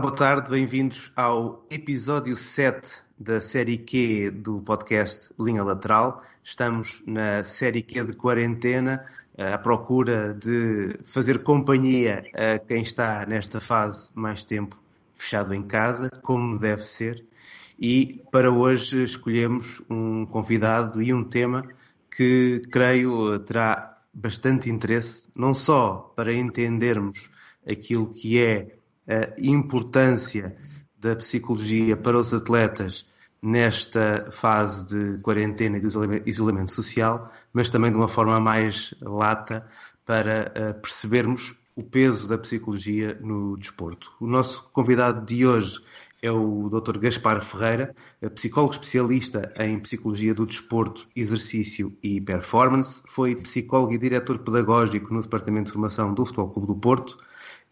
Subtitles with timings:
[0.00, 6.22] Boa tarde, bem-vindos ao episódio 7 da série Q do podcast Linha Lateral.
[6.44, 9.04] Estamos na série Q de quarentena,
[9.36, 14.80] eh, à procura de fazer companhia a quem está nesta fase mais tempo
[15.14, 17.26] fechado em casa, como deve ser.
[17.76, 21.64] E para hoje escolhemos um convidado e um tema
[22.08, 27.28] que creio terá bastante interesse, não só para entendermos
[27.66, 28.77] aquilo que é
[29.38, 30.56] importância
[30.98, 33.06] da psicologia para os atletas
[33.40, 35.86] nesta fase de quarentena e de
[36.26, 39.66] isolamento social, mas também de uma forma mais lata
[40.04, 44.10] para eh, percebermos o peso da psicologia no desporto.
[44.20, 45.80] O nosso convidado de hoje
[46.20, 46.98] é o Dr.
[46.98, 47.94] Gaspar Ferreira,
[48.34, 53.02] psicólogo especialista em psicologia do desporto, exercício e performance.
[53.06, 57.18] Foi psicólogo e diretor pedagógico no Departamento de Formação do Futebol Clube do Porto.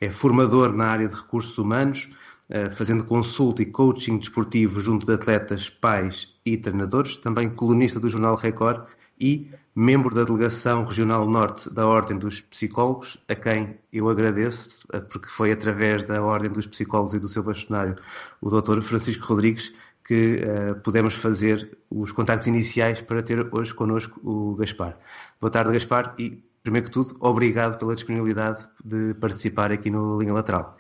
[0.00, 2.08] É formador na área de recursos humanos,
[2.48, 7.16] eh, fazendo consulta e coaching desportivo junto de atletas, pais e treinadores.
[7.16, 8.86] Também colunista do Jornal Record
[9.18, 15.00] e membro da Delegação Regional Norte da Ordem dos Psicólogos, a quem eu agradeço, eh,
[15.00, 17.96] porque foi através da Ordem dos Psicólogos e do seu bastonário,
[18.40, 18.80] o Dr.
[18.82, 19.74] Francisco Rodrigues,
[20.06, 24.96] que uh, pudemos fazer os contactos iniciais para ter hoje connosco o Gaspar.
[25.40, 30.32] Boa tarde, Gaspar, e, primeiro que tudo, obrigado pela disponibilidade de participar aqui no Linha
[30.32, 30.76] Lateral.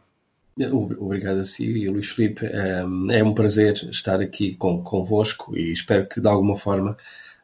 [0.98, 2.44] Obrigado a si e Luís Filipe.
[2.44, 6.96] É um prazer estar aqui com, convosco e espero que, de alguma forma,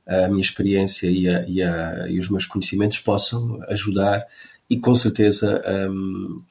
[0.05, 4.27] a minha experiência e, a, e, a, e os meus conhecimentos possam ajudar
[4.69, 6.43] e com certeza um,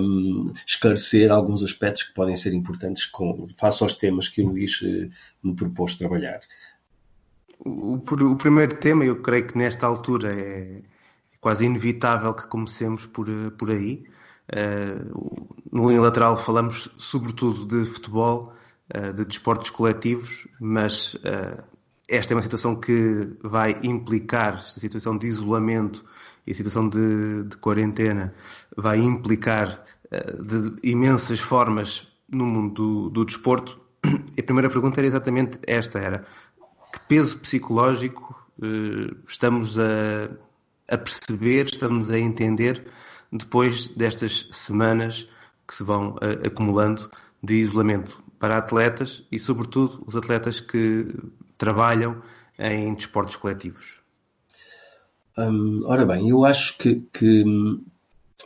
[0.00, 4.80] um, esclarecer alguns aspectos que podem ser importantes com, face aos temas que o Luís
[4.82, 5.10] eh,
[5.42, 6.40] me propôs trabalhar.
[7.58, 10.80] O, o, primeiro tema, eu creio que nesta altura é
[11.40, 14.04] quase inevitável que comecemos por, eh, por aí.
[14.52, 18.52] Uh, no linha lateral falamos sobretudo de futebol,
[18.94, 21.64] uh, de desportos coletivos, mas uh,
[22.08, 26.04] esta é uma situação que vai implicar, esta situação de isolamento
[26.44, 28.34] e situação de, de quarentena
[28.76, 33.80] vai implicar de imensas formas no mundo do, do, desporto.
[34.36, 36.26] E a primeira pergunta era exatamente esta, era
[36.92, 38.34] que peso psicológico
[39.28, 40.28] estamos a,
[40.90, 42.86] a perceber, estamos a entender
[43.32, 45.28] depois destas semanas
[45.66, 47.10] que se vão uh, acumulando
[47.42, 51.06] de isolamento para atletas e, sobretudo, os atletas que
[51.56, 52.22] trabalham
[52.58, 54.00] em desportos coletivos?
[55.38, 57.44] Hum, ora bem, eu acho que, que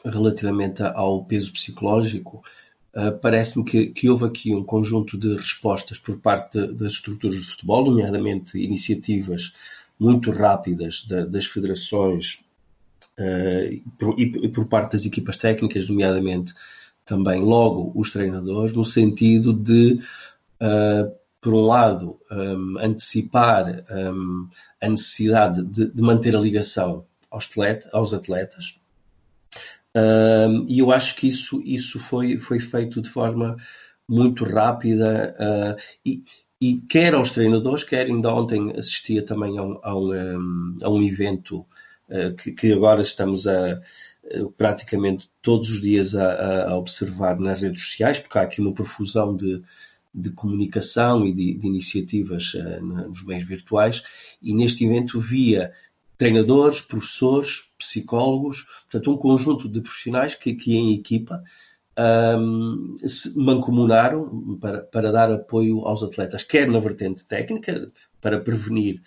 [0.04, 2.42] relativamente ao peso psicológico,
[2.94, 7.46] uh, parece-me que, que, houve aqui um conjunto de respostas por parte das estruturas de
[7.46, 9.54] futebol, nomeadamente iniciativas
[9.98, 12.44] muito rápidas da, das federações
[13.18, 16.54] uh, e, por, e, por, parte das equipas técnicas, nomeadamente
[17.04, 20.00] também logo os treinadores, no sentido de
[20.62, 24.48] uh, por um lado, um, antecipar um,
[24.80, 28.80] a necessidade de, de, manter a ligação aos, atleta, aos atletas.
[30.66, 33.56] E eu acho que isso, isso foi, foi feito de forma
[34.08, 36.22] muito rápida uh, e,
[36.64, 41.02] e quer aos treinadores, quer ainda ontem assistia também a um, a um, a um
[41.02, 41.58] evento
[42.08, 43.82] uh, que, que, agora estamos a
[44.34, 48.72] uh, praticamente todos os dias a, a, observar nas redes sociais, porque há aqui uma
[48.72, 49.62] profusão de,
[50.14, 54.02] de comunicação e de, de iniciativas uh, nos meios virtuais,
[54.40, 55.70] e neste evento via
[56.16, 61.42] treinadores, professores, psicólogos, portanto, um conjunto de profissionais que, que em equipa
[61.98, 67.90] um, se mancomunaram para, para dar apoio aos atletas, quer na vertente técnica,
[68.20, 69.02] para prevenir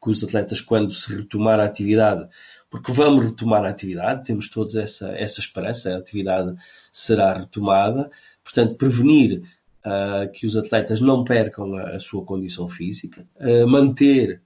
[0.00, 2.28] que, os atletas, quando se retomar a atividade,
[2.70, 6.54] porque vamos retomar a atividade, temos todos essa, essa esperança, a atividade
[6.92, 8.10] será retomada,
[8.44, 9.42] portanto, prevenir
[9.84, 14.42] uh, que os atletas não percam a, a sua condição física, uh, manter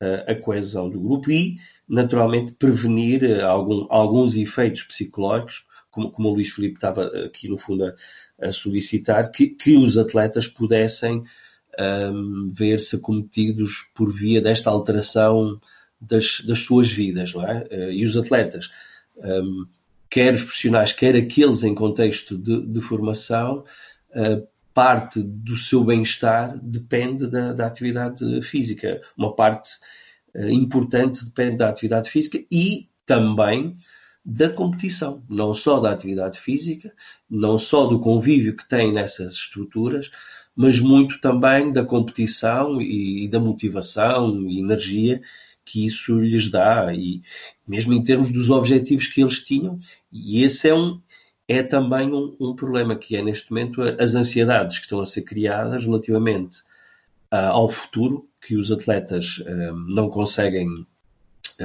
[0.00, 1.58] uh, a coesão do grupo e,
[1.88, 7.84] naturalmente, prevenir algum, alguns efeitos psicológicos, como, como o Luís Filipe estava aqui, no fundo,
[7.84, 7.94] a,
[8.46, 11.24] a solicitar, que, que os atletas pudessem
[11.80, 15.60] um, ver-se acometidos por via desta alteração
[16.00, 17.92] das, das suas vidas, não é?
[17.92, 18.70] e os atletas,
[19.16, 19.66] um,
[20.10, 23.64] quer os profissionais, quer aqueles em contexto de, de formação,
[24.10, 29.00] uh, parte do seu bem-estar depende da, da, atividade física.
[29.16, 29.70] Uma parte
[30.34, 33.76] uh, importante depende da atividade física e também
[34.30, 36.92] da competição, não só da atividade física,
[37.30, 40.10] não só do convívio que tem nessas estruturas,
[40.54, 45.22] mas muito também da competição e, e da motivação e energia
[45.64, 47.22] que isso lhes dá, e
[47.66, 49.78] mesmo em termos dos objetivos que eles tinham,
[50.12, 51.00] e esse é um,
[51.46, 55.22] é também um, um, problema que é neste momento as ansiedades que estão a ser
[55.22, 56.58] criadas relativamente
[57.32, 60.86] uh, ao futuro que os atletas uh, não conseguem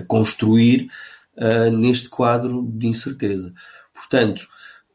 [0.08, 0.90] construir
[1.38, 3.54] uh, neste quadro de incerteza.
[3.94, 4.48] Portanto,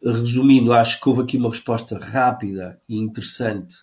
[0.02, 3.76] resumindo, acho que houve aqui uma resposta rápida e interessante,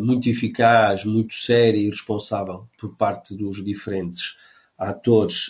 [0.00, 4.36] muito eficaz, muito séria e responsável por parte dos diferentes
[4.78, 5.48] atores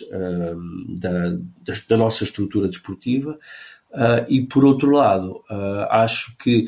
[0.99, 3.37] da, da, da nossa estrutura desportiva.
[3.93, 6.65] Uh, e por outro lado, uh, acho que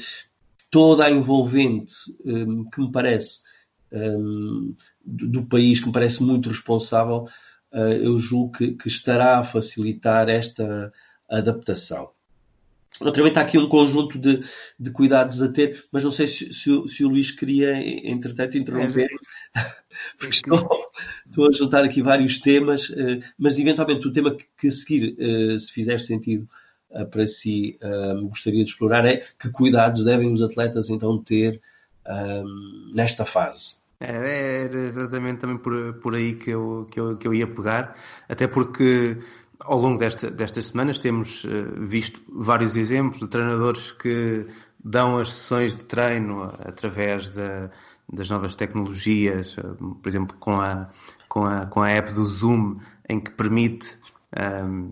[0.70, 1.94] toda a envolvente
[2.24, 3.42] um, que me parece
[3.92, 7.30] um, do, do, país, que me parece muito responsável, uh,
[8.02, 10.92] eu julgo que, que, estará a facilitar esta
[11.30, 12.10] adaptação.
[13.02, 14.42] Naturalmente, há aqui um conjunto de,
[14.80, 17.74] de cuidados a ter, mas não sei se, se, o, se o Luís queria,
[18.10, 19.10] entretanto, interromper,
[19.54, 19.60] é,
[20.18, 20.66] porque estou,
[21.28, 22.90] estou, a juntar aqui vários temas,
[23.38, 25.18] mas eventualmente o tema que, que seguir,
[25.60, 26.48] se fizer sentido,
[27.12, 27.78] para si
[28.30, 31.62] gostaria de explorar é que cuidados devem os atletas então ter
[32.94, 33.85] nesta fase?
[34.00, 37.96] Era, era, exatamente também por, por aí que eu, que, eu, que eu ia pegar,
[38.28, 39.18] até porque
[39.60, 44.46] ao longo desta, destas semanas temos uh, visto vários exemplos de treinadores que
[44.84, 47.72] dão as sessões de treino através da,
[48.12, 50.90] das novas tecnologias, uh, por exemplo, com a,
[51.30, 53.98] com, a, com a app do Zoom, em que permite
[54.66, 54.92] um,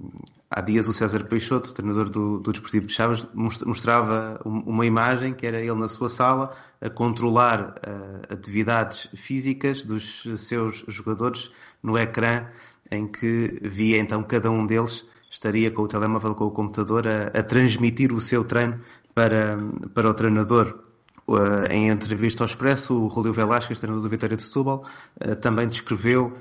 [0.56, 5.48] há dias o César Peixoto, treinador do, do Desportivo de Chaves, mostrava uma imagem que
[5.48, 11.50] era ele na sua sala a controlar uh, atividades físicas dos seus jogadores
[11.82, 12.48] no ecrã,
[12.92, 17.40] em que via então cada um deles estaria com o telemóvel, com o computador, a,
[17.40, 18.80] a transmitir o seu treino
[19.16, 19.58] para,
[19.94, 20.82] para o treinador.
[21.26, 24.86] Uh, em entrevista ao Expresso, o Rolio Velasquez, treinador do Vitória de Setúbal,
[25.20, 26.38] uh, também descreveu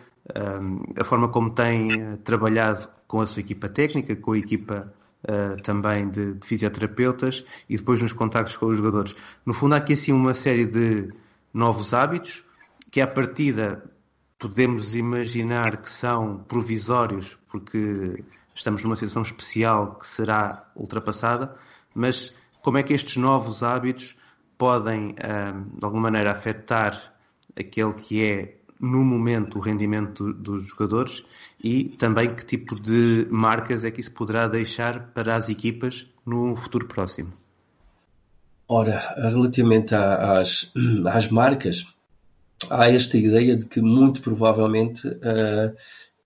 [0.97, 4.91] a forma como tem trabalhado com a sua equipa técnica, com a equipa
[5.25, 9.15] uh, também de, de, fisioterapeutas e depois nos contactos com os jogadores.
[9.45, 11.13] No fundo, há aqui assim uma série de
[11.53, 12.43] novos hábitos
[12.91, 13.85] que, à partida,
[14.39, 18.25] podemos imaginar que são provisórios porque
[18.55, 21.55] estamos numa situação especial que será ultrapassada,
[21.95, 24.17] mas como é que estes novos hábitos
[24.57, 27.13] podem, uh, de alguma maneira, afetar
[27.55, 31.25] aquele que é no momento o rendimento dos jogadores
[31.63, 36.57] e também que tipo de marcas é que isso poderá deixar para as equipas no
[36.57, 37.33] futuro próximo?
[38.67, 40.73] Ora, relativamente às,
[41.09, 41.87] às marcas,
[42.69, 45.77] há esta ideia de que muito provavelmente uh,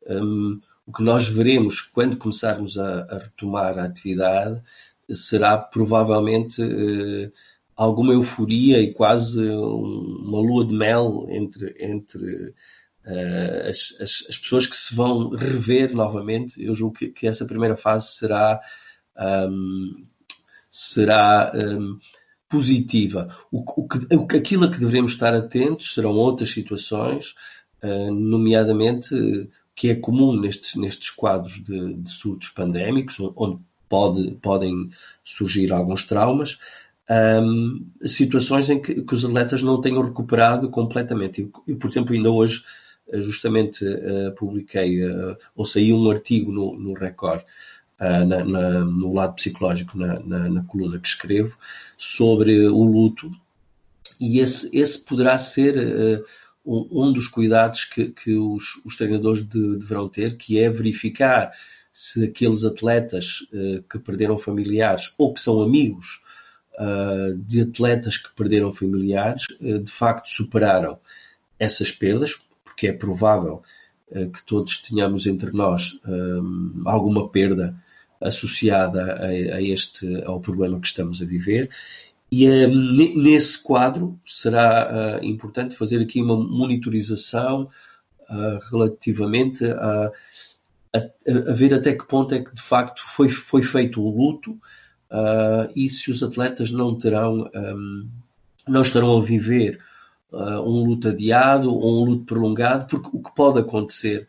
[0.07, 4.63] eh, um, o que nós veremos quando começarmos a, a retomar a atividade
[5.11, 7.33] será provavelmente uh,
[7.77, 12.55] alguma euforia e quase uma lua de mel entre, entre
[13.07, 16.63] uh, as, as, as, pessoas que se vão rever novamente.
[16.63, 18.61] Eu julgo que, que essa primeira fase será,
[19.51, 20.07] um,
[20.71, 21.99] será um,
[22.49, 23.29] positiva.
[23.53, 27.35] O, o, que, o, aquilo a que devemos estar atentos serão outras situações,
[27.85, 29.15] uh, nomeadamente
[29.75, 34.89] que é comum nestes, nestes quadros de, de surtos pandémicos, onde pode, podem
[35.23, 36.59] surgir alguns traumas,
[37.11, 41.49] um, situações em que, que, os atletas não tenham recuperado completamente.
[41.67, 42.65] Eu, por exemplo, ainda hoje
[43.09, 47.43] eh, justamente uh, publiquei uh, ou saiu um artigo no, no Record
[48.01, 51.57] uh, na, na, no lado psicológico na, na, coluna que escrevo
[51.97, 53.31] sobre o luto
[54.19, 56.25] e esse, esse poderá ser
[56.65, 61.53] um, um, dos cuidados que, que os, os treinadores de, deverão ter, que é verificar
[61.93, 63.47] se aqueles atletas
[63.91, 66.23] que perderam familiares ou que são amigos
[66.79, 70.99] uh, de atletas que perderam familiares, uh, de facto superaram
[71.59, 73.63] essas perdas, porque é provável
[74.11, 76.01] uh, que todos tenhamos entre nós
[76.85, 77.75] alguma perda
[78.21, 81.71] associada a, a, este ao problema que estamos a viver.
[82.31, 87.71] E nesse quadro será importante fazer aqui uma monitorização
[88.69, 90.11] relativamente a,
[90.93, 90.99] a,
[91.51, 94.59] a, ver até que ponto é que de facto foi, foi feito o luto
[95.11, 98.09] uh, e se os atletas não terão, um,
[98.67, 99.81] não estarão a viver
[100.33, 104.27] uh, um luto adiado ou um luto prolongado, porque o que pode acontecer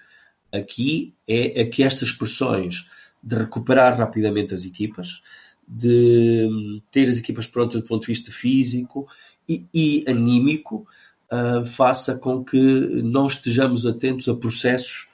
[0.51, 2.87] aqui é, é que estas pressões
[3.21, 5.21] de recuperar rapidamente as equipas,
[5.67, 9.07] de hum, ter as equipas prontas do ponto de vista físico
[9.49, 10.87] e, e anímico,
[11.31, 15.09] uh, faça com que não estejamos atentos a processos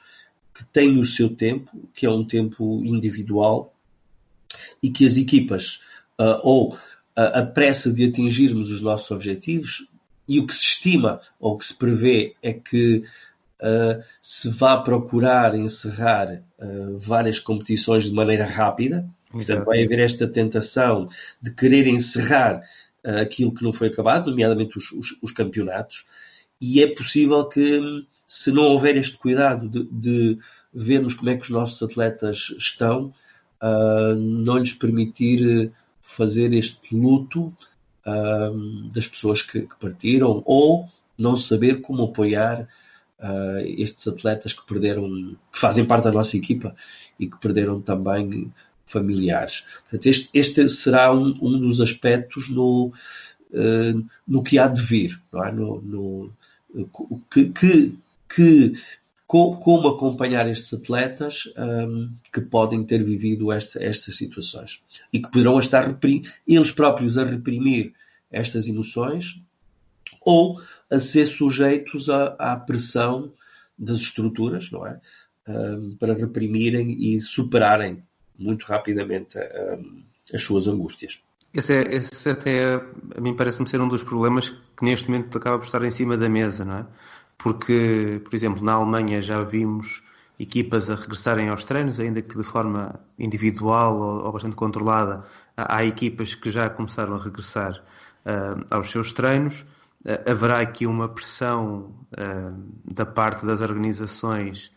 [0.54, 3.73] que têm o seu tempo, que é um tempo individual,
[4.84, 5.80] e que as equipas
[6.20, 6.78] uh, ou uh,
[7.16, 9.88] a pressa de atingirmos os nossos objetivos
[10.28, 13.02] e o que se estima ou que se prevê é que
[13.60, 16.42] uh, se vá procurar encerrar
[16.96, 21.08] várias competições de maneira rápida, Portanto, vai haver esta tentação
[21.42, 22.62] de querer encerrar
[23.04, 26.06] uh, aquilo que não foi acabado, nomeadamente os, os, os, campeonatos,
[26.60, 30.38] e é possível que, se não houver este cuidado de, de
[30.72, 33.12] vermos como é que os nossos atletas estão,
[33.64, 37.52] uh, não lhes permitir fazer este luto
[38.06, 42.68] uh, das pessoas que, que, partiram ou não saber como apoiar
[43.18, 45.08] uh, estes atletas que perderam,
[45.50, 46.74] que fazem parte da nossa equipa
[47.18, 48.52] e que perderam também
[48.84, 49.64] familiares.
[49.82, 52.92] Portanto, este, este será um, um, dos aspectos no,
[54.28, 55.50] no que há de vir, não é?
[55.50, 56.32] no, no
[57.30, 58.74] que, que, que
[59.26, 65.58] como acompanhar estes atletas um, que podem ter vivido esta, estas situações e que poderão
[65.58, 65.98] estar
[66.46, 67.94] eles próprios a reprimir
[68.30, 69.42] estas emoções
[70.20, 73.32] ou a ser sujeitos à, à pressão
[73.78, 75.00] das estruturas, não é?
[75.46, 78.02] Um, para reprimirem e superarem
[78.38, 80.02] muito rapidamente um,
[80.32, 81.22] as suas angústias.
[81.52, 82.74] Esse, é, esse até
[83.16, 86.16] a mim parece-me ser um dos problemas que neste momento acaba por estar em cima
[86.16, 86.86] da mesa, não é?
[87.38, 90.02] Porque, por exemplo, na Alemanha já vimos
[90.38, 95.24] equipas a regressarem aos treinos, ainda que de forma individual ou, ou bastante controlada.
[95.56, 97.72] Há, equipas que já começaram a regressar
[98.26, 99.64] uh, aos seus treinos.
[100.04, 104.72] Uh, haverá aqui uma pressão uh, da parte das organizações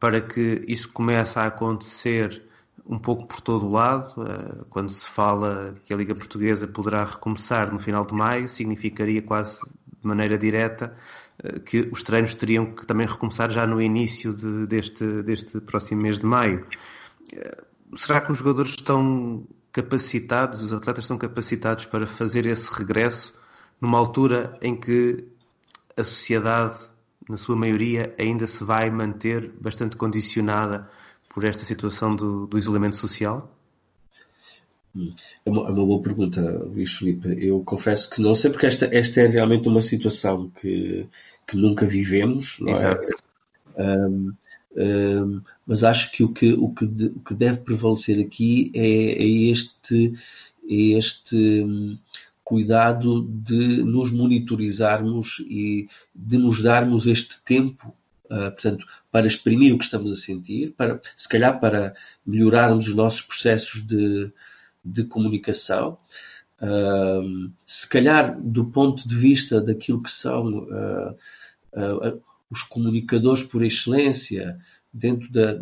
[0.00, 2.42] para que isso comece a acontecer
[2.84, 4.14] um pouco por todo o lado.
[4.68, 9.60] Quando se fala que a Liga Portuguesa poderá recomeçar no final de maio, significaria quase
[9.60, 10.96] de maneira direta
[11.64, 16.18] que os treinos teriam que também recomeçar já no início de, deste, deste próximo mês
[16.18, 16.66] de maio.
[17.96, 23.34] Será que os jogadores estão capacitados, os atletas estão capacitados para fazer esse regresso
[23.80, 25.24] numa altura em que
[25.96, 26.78] a sociedade,
[27.28, 30.88] na sua maioria, ainda se vai manter bastante condicionada
[31.28, 33.50] por esta situação do, do isolamento social?
[34.94, 37.28] É uma, é uma, boa pergunta, Luís Felipe.
[37.38, 41.06] Eu confesso que não sei, porque esta, esta é realmente uma situação que,
[41.46, 42.76] que nunca vivemos, não é?
[42.76, 43.08] Exato.
[43.76, 43.96] é?
[43.96, 44.32] Um,
[44.76, 49.22] um, mas acho que o que, o que, de, o que deve prevalecer aqui é,
[49.22, 50.12] é este,
[50.68, 51.96] é este um,
[52.44, 57.94] cuidado de nos monitorizarmos e de nos darmos este tempo,
[58.26, 61.94] uh, portanto, para exprimir o que estamos a sentir, para, se calhar para
[62.26, 64.30] melhorarmos os nossos processos de,
[64.84, 65.98] de comunicação.
[67.66, 71.10] Se calhar, do ponto de vista daquilo que são uh,
[71.72, 74.58] uh, os comunicadores por excelência
[74.92, 75.60] dentro da,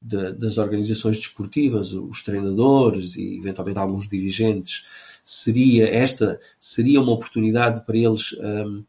[0.00, 4.86] da, das organizações desportivas, os treinadores e eventualmente alguns dirigentes,
[5.24, 8.84] seria esta seria uma oportunidade para eles um,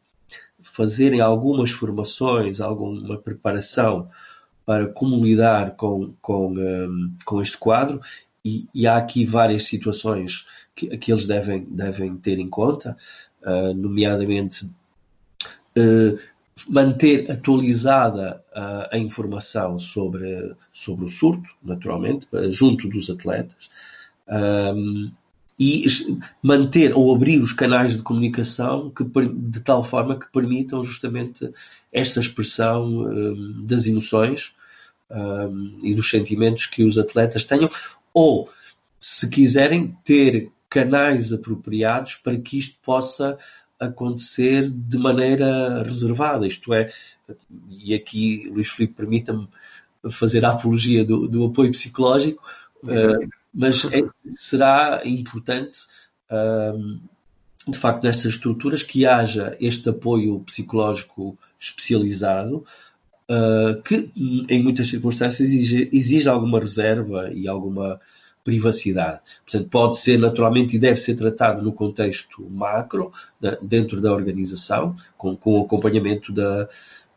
[0.62, 4.08] fazerem algumas formações, alguma preparação
[4.64, 8.00] para como lidar com, com, um, com este quadro
[8.44, 12.96] e, e, há aqui várias situações que, que eles devem, devem ter em conta,
[13.42, 16.18] uh, nomeadamente uh,
[16.68, 23.70] manter atualizada uh, a informação sobre, sobre o surto, naturalmente, junto dos atletas,
[24.28, 25.10] um,
[25.58, 25.84] e
[26.42, 31.52] manter ou abrir os canais de comunicação que, de tal forma que permitam justamente
[31.92, 34.54] esta expressão um, das emoções
[35.10, 37.68] um, e dos sentimentos que os atletas tenham,
[38.12, 38.50] ou,
[38.98, 43.36] se quiserem, ter canais apropriados para que isto possa
[43.78, 46.46] acontecer de maneira reservada.
[46.46, 46.90] Isto é,
[47.68, 49.48] e aqui, Luís Filipe, permita-me
[50.10, 52.42] fazer a apologia do, do apoio psicológico,
[52.84, 54.02] uh, mas é,
[54.32, 55.80] será importante,
[56.30, 57.00] uh,
[57.66, 62.64] de facto, nestas estruturas, que haja este apoio psicológico especializado
[63.30, 64.10] uh, que
[64.48, 68.00] em muitas circunstâncias exige, exige alguma reserva e alguma
[68.42, 69.20] privacidade.
[69.44, 73.12] Portanto, pode ser naturalmente e deve ser tratado no contexto macro,
[73.62, 76.68] dentro da organização, com, com o acompanhamento da,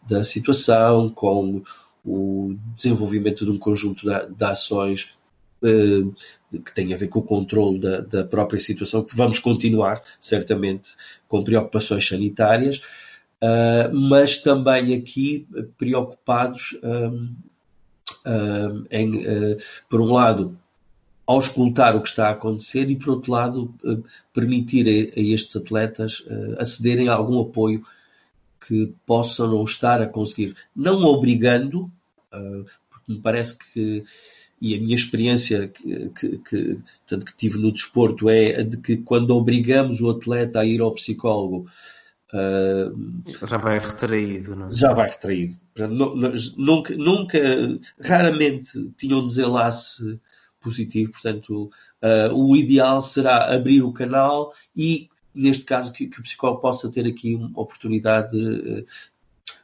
[0.08, 1.64] da situação, com
[2.06, 5.16] o desenvolvimento de um conjunto de, de ações
[5.64, 6.14] uh,
[6.52, 10.90] que têm a ver com o controle da, da própria situação, que vamos continuar, certamente,
[11.28, 12.82] com preocupações sanitárias,
[13.44, 15.46] uh, mas também aqui
[15.78, 17.36] preocupados um,
[18.26, 19.58] um, em, uh,
[19.90, 20.58] por um lado,
[21.28, 25.56] auscultar o que está a acontecer e, por outro lado, uh, permitir a, a, estes
[25.56, 26.26] atletas
[26.58, 27.86] acederem a algum apoio
[28.66, 31.92] que possam não estar a conseguir, não obrigando,
[32.90, 34.06] porque me parece que
[34.64, 38.96] e a minha experiência que, que, que, que tive no desporto é a de que
[38.96, 41.68] quando obrigamos o atleta a ir ao psicólogo
[42.34, 44.72] Uh, já vai retraído, não é?
[44.72, 45.56] Já vai retraído.
[46.58, 47.40] Nunca, nunca,
[48.02, 50.20] raramente tinha um desenlace
[50.60, 51.12] positivo.
[51.12, 51.70] Portanto,
[52.02, 56.90] uh, o ideal será abrir o canal e, neste caso, que, que o psicólogo possa
[56.90, 58.84] ter aqui uma oportunidade uh,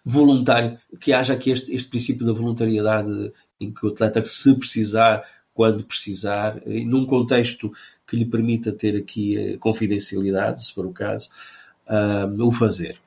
[0.05, 5.23] voluntária, que haja aqui este, este princípio da voluntariedade em que o atleta, se precisar,
[5.55, 7.71] quando precisar, num contexto
[8.07, 11.29] que lhe permita ter aqui confidencialidade, se for o caso,
[12.39, 12.99] o fazer.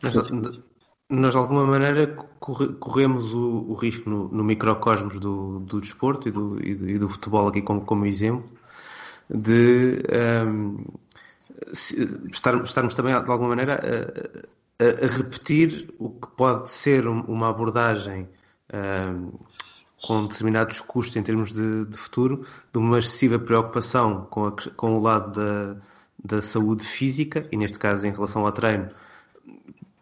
[0.00, 0.62] Portanto,
[1.12, 2.06] nós de alguma maneira
[2.38, 6.98] corremos o, o risco no, no, microcosmos do, do desporto e do, e do, e
[6.98, 8.48] do, futebol aqui como, como exemplo
[9.28, 10.02] de
[10.46, 10.84] um,
[12.30, 17.50] estar, estarmos também de alguma maneira a, a, a, repetir o que pode ser uma
[17.50, 18.28] abordagem
[18.72, 19.32] um,
[20.02, 25.00] com determinados custos em termos de, de, futuro, de uma excessiva preocupação com, com o
[25.00, 25.80] lado da,
[26.22, 28.88] da saúde física e neste caso em relação ao treino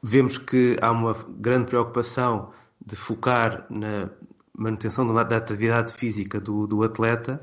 [0.02, 2.50] vemos que há uma grande preocupação
[2.84, 4.10] de focar na
[4.56, 7.42] manutenção da atividade física do, do atleta,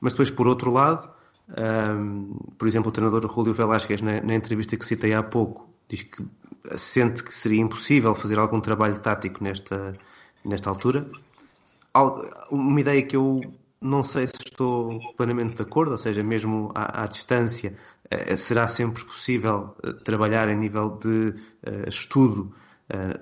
[0.00, 1.08] mas depois, por outro lado,
[1.48, 6.02] um, por exemplo, o treinador Julio Velasquez, na, na, entrevista que citei há pouco, diz
[6.02, 6.24] que
[6.76, 9.92] sente que seria impossível fazer algum trabalho tático nesta,
[10.44, 11.06] nesta altura.
[12.50, 13.40] Uma ideia que eu
[13.84, 17.76] não sei se estou plenamente de acordo, ou seja, mesmo à, à distância,
[18.10, 22.52] eh, será sempre possível eh, trabalhar em nível de eh, estudo,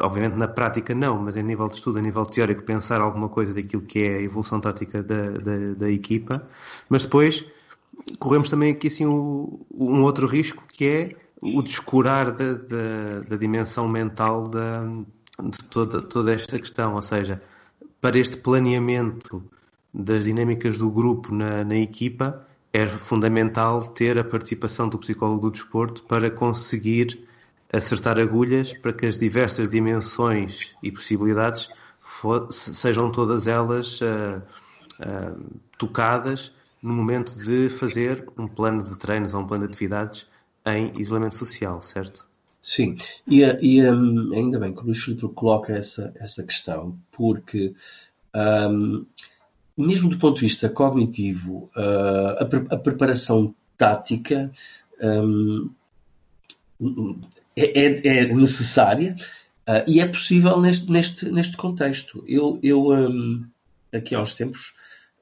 [0.00, 3.54] obviamente na prática não, mas em nível de estudo, a nível teórico, pensar alguma coisa
[3.54, 6.48] daquilo que é a evolução tática da, da, da equipa,
[6.88, 7.44] mas depois
[8.18, 13.88] corremos também aqui assim um outro risco que é o descurar da, da, da dimensão
[13.88, 14.84] mental da,
[15.40, 17.40] de toda, toda esta questão, ou seja,
[18.00, 19.44] para este planeamento
[19.92, 25.52] das dinâmicas do grupo na, na equipa, é fundamental ter a participação do psicólogo do
[25.52, 27.26] desporto para conseguir
[27.72, 31.68] acertar agulhas para que as diversas dimensões e possibilidades
[32.50, 34.42] sejam todas elas uh,
[35.00, 36.52] uh, tocadas
[36.82, 40.26] no momento de fazer um plano de treinos ou um plano de atividades
[40.66, 42.26] em isolamento social, certo?
[42.60, 47.74] Sim, e, e um, ainda bem que o Luís Filipe coloca essa, essa questão, porque
[48.34, 49.04] um,
[49.76, 54.50] mesmo do ponto de vista cognitivo, uh, a, pre a, preparação tática
[55.02, 55.70] um,
[57.56, 59.16] é, é, necessária
[59.68, 62.24] uh, e é possível neste, neste, neste contexto.
[62.26, 63.44] Eu, eu um,
[63.92, 64.74] aqui há uns tempos,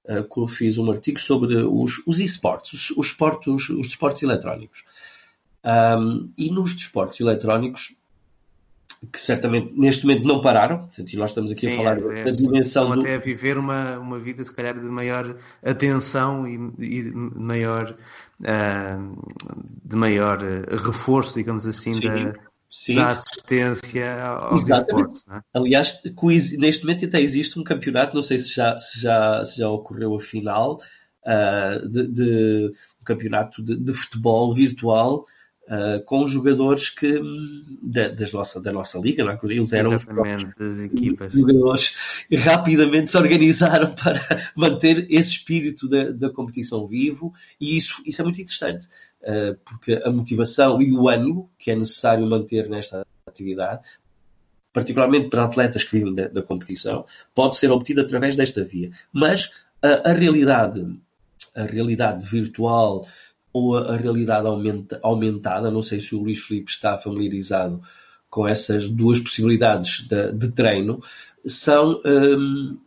[0.04, 4.84] uh, fiz um artigo sobre os, os esportes, os, os, esportes, os desportos eletrónicos.
[5.62, 7.94] Um, e nos desportos eletrónicos
[9.12, 12.24] que certamente neste momento não pararam, portanto, e nós estamos aqui Sim, a falar é,
[12.24, 13.00] da dimensão estão do...
[13.00, 17.96] até a viver uma, uma vida se calhar de maior atenção e, e maior
[18.40, 19.32] uh,
[19.82, 22.08] de maior uh, reforço, digamos assim, Sim.
[22.08, 22.34] Da,
[22.68, 22.94] Sim.
[22.96, 25.26] da assistência aos esportes.
[25.28, 25.40] É?
[25.54, 26.02] Aliás,
[26.58, 30.14] neste momento até existe um campeonato, não sei se já, se já, se já ocorreu
[30.14, 30.78] a final,
[31.24, 35.24] uh, de, de, um campeonato de, de futebol virtual
[35.70, 37.20] uh, com jogadores que
[37.80, 39.38] da, das nossa, da nossa liga, não é?
[39.44, 41.32] eles eram Exatamente, os equipas.
[41.32, 41.96] jogadores
[42.30, 44.20] e rapidamente se organizaram para
[44.56, 48.86] manter esse espírito da, da competição vivo e isso, isso é muito interessante,
[49.22, 53.82] uh, porque a motivação e o ânimo que é necessário manter nesta atividade
[54.72, 57.04] particularmente para atletas que vivem da, da competição,
[57.34, 58.92] pode ser obtido através desta via.
[59.12, 59.50] Mas
[59.82, 60.96] a, a realidade,
[61.56, 63.04] a realidade virtual,
[63.52, 65.70] ou a, realidade aumenta, aumentada.
[65.70, 67.80] Não sei se o Luís Filipe está familiarizado
[68.28, 71.02] com essas duas possibilidades de, de treino.
[71.44, 72.78] São hum,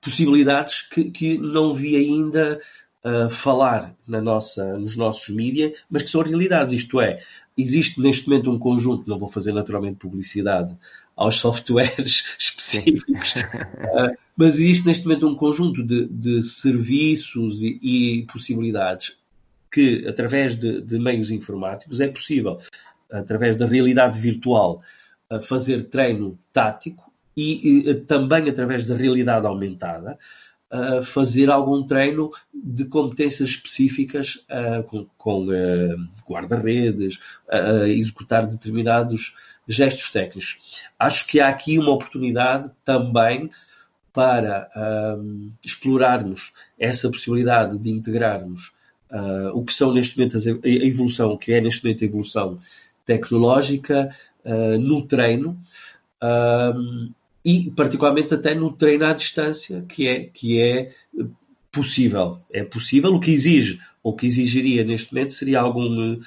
[0.00, 2.60] possibilidades que, que, não vi ainda
[3.04, 6.74] uh, falar na nossa, nos nossos mídias, mas que são realidades.
[6.74, 7.18] Isto é,
[7.56, 10.76] existe neste momento um conjunto, não vou fazer naturalmente publicidade
[11.16, 18.26] aos softwares específicos, uh, mas existe neste momento um conjunto de, de serviços e, e
[18.26, 19.16] possibilidades
[19.76, 22.56] que, através de, de meios informáticos, é possível,
[23.12, 24.80] através da realidade virtual,
[25.42, 30.18] fazer treino tático e, e também através da realidade aumentada,
[30.68, 34.44] Uh, fazer algum treino de competências específicas
[34.88, 35.46] com, com
[36.28, 37.20] guarda-redes,
[37.86, 39.36] executar determinados
[39.68, 40.88] gestos técnicos.
[40.98, 43.48] Acho que há aqui uma oportunidade também
[44.12, 44.68] para
[45.64, 48.75] explorarmos essa possibilidade de integrarmos
[49.10, 52.58] uh, o que são neste momento a evolução, o que é neste momento a evolução
[53.04, 54.10] tecnológica
[54.44, 55.60] uh, no treino
[57.44, 60.90] e particularmente até no treino à distância, que é, que é
[61.70, 62.40] possível.
[62.52, 66.18] É possível, o que exige, ou que exigiria neste momento seria algum,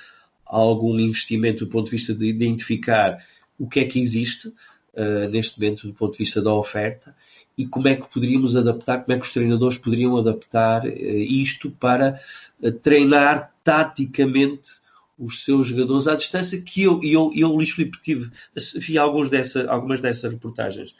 [0.45, 3.17] algum investimento do ponto de vista de identificar
[3.57, 7.13] o que é que existe uh, neste momento do ponto de vista da oferta
[7.59, 11.69] e como é que poderíamos adaptar, como é que os treinadores poderiam adaptar uh, isto
[11.71, 12.15] para
[12.61, 14.79] uh, treinar taticamente
[15.17, 18.31] os seus jogadores à distância, que eu, eu, eu Luís Filipe, tive,
[18.77, 20.95] vi alguns dessa, algumas dessas reportagens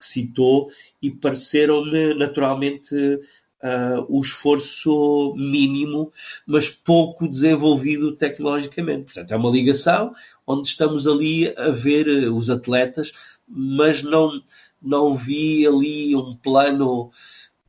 [0.00, 0.70] que citou
[1.02, 6.10] e pareceram-me naturalmente uh, o esforço mínimo,
[6.46, 9.04] mas pouco desenvolvido tecnologicamente.
[9.04, 10.14] Portanto, é uma ligação
[10.46, 13.12] onde estamos ali a ver os atletas,
[13.46, 14.42] mas não,
[14.80, 17.10] não vi ali um plano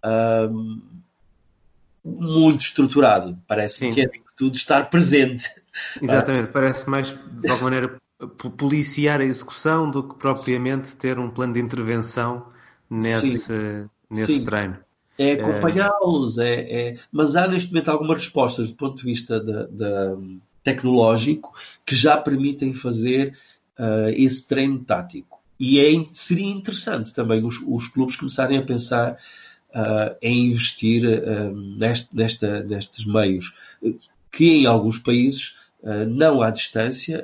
[0.06, 0.82] uh,
[2.04, 3.38] muito estruturado.
[3.48, 5.50] Parece que é tudo estar presente.
[6.02, 7.98] Exatamente, parece mais de alguma maneira
[8.58, 12.48] policiar a execução do que propriamente ter um plano de intervenção
[12.90, 14.46] nesse, nesse Sim.
[14.46, 14.78] treino
[15.20, 19.68] é acompanhá-los, é, é, mas há neste momento algumas respostas do ponto de vista de,
[19.68, 21.54] de, tecnológico
[21.86, 23.38] que já permitem fazer
[23.78, 25.39] uh, esse treino tático.
[25.60, 29.18] E é, seria interessante também os, os clubes começarem a pensar
[29.72, 33.54] uh, em investir uh, neste, nesta, nestes meios,
[34.32, 35.58] que em alguns países,
[36.10, 37.24] não à distância,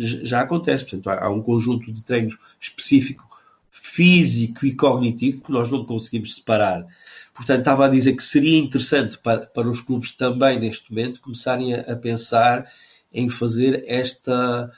[0.00, 0.84] já acontece.
[0.84, 3.30] Portanto, há, há um conjunto de treinos específico
[3.70, 6.86] físico e cognitivo que nós não conseguimos separar.
[7.34, 11.74] Portanto, estava a dizer que seria interessante para, para os clubes também, neste momento, começarem
[11.74, 12.70] a, a pensar
[13.12, 14.70] em fazer esta,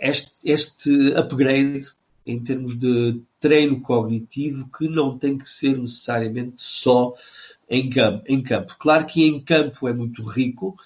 [0.00, 1.86] este, este upgrade
[2.26, 7.12] em termos de treino cognitivo que não tem que ser necessariamente só
[7.68, 8.24] em campo.
[8.28, 8.76] Em campo.
[8.78, 10.76] Claro que em campo é muito rico,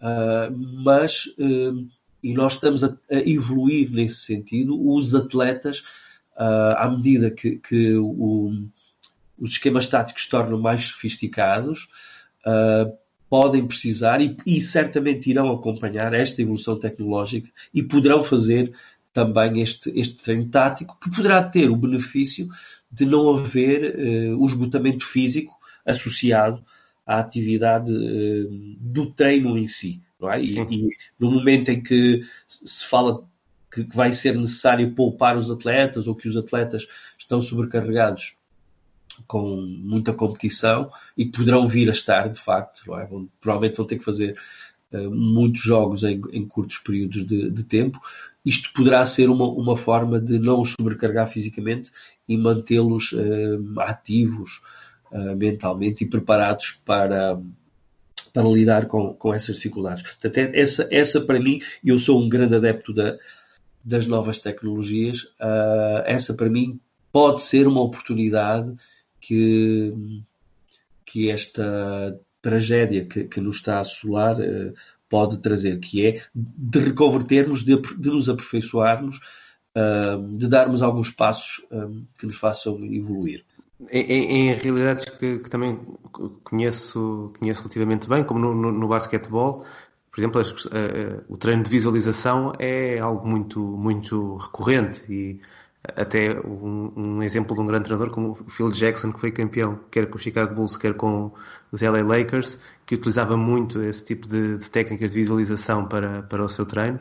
[0.00, 1.86] uh, mas uh,
[2.22, 4.80] e nós estamos a, a, evoluir nesse sentido.
[4.90, 5.80] Os atletas,
[6.36, 8.50] uh, à medida que, que o,
[9.38, 11.88] os esquemas táticos tornam mais sofisticados,
[13.28, 18.72] podem precisar e, e, certamente irão acompanhar esta evolução tecnológica e poderão fazer
[19.14, 22.48] também este, este treino tático, que poderá ter o benefício
[22.90, 26.62] de não haver uh, o esgotamento físico associado
[27.06, 28.48] à atividade uh,
[28.80, 30.02] do treino em si.
[30.20, 30.42] Não é?
[30.42, 33.24] e, e, no momento em que se fala
[33.72, 36.86] que, que vai ser necessário poupar os atletas ou que os atletas
[37.18, 38.36] estão sobrecarregados
[39.28, 43.06] com muita competição e que poderão vir a estar, de facto, não é?
[43.06, 44.36] Vão, provavelmente vão ter que fazer
[45.10, 48.00] muitos jogos em, em curtos períodos de, de, tempo.
[48.44, 51.90] Isto poderá ser uma, uma forma de não os sobrecarregar fisicamente
[52.28, 54.62] e mantê-los uh, ativos
[55.10, 57.40] uh, mentalmente e preparados para,
[58.32, 60.02] para lidar com, com essas dificuldades.
[60.02, 63.16] Portanto, é, essa, essa para mim, eu sou um grande adepto da,
[63.84, 65.26] das novas tecnologias,
[66.06, 66.80] essa para mim
[67.12, 68.74] pode ser uma oportunidade
[69.20, 69.92] que,
[71.04, 74.74] que esta tragédia que, que nos está a assolar uh,
[75.08, 79.16] pode trazer, que é de reconvertermos, de, de nos aperfeiçoarmos,
[79.74, 83.42] uh, de darmos alguns passos uh, que nos façam evoluir.
[83.90, 85.80] Em, em realidades que, que, também
[86.44, 89.64] conheço, conheço relativamente bem, como no, no, no basquetebol,
[90.12, 90.40] por exemplo,
[91.28, 95.40] o treino de visualização é algo muito, muito recorrente e
[95.96, 99.78] até um, um, exemplo de um grande treinador como o Phil Jackson, que foi campeão,
[99.90, 101.32] quer com o Chicago Bulls, quer com
[101.70, 106.42] os LA Lakers, que utilizava muito esse tipo de, de técnicas de visualização para, para
[106.42, 106.98] o seu treino.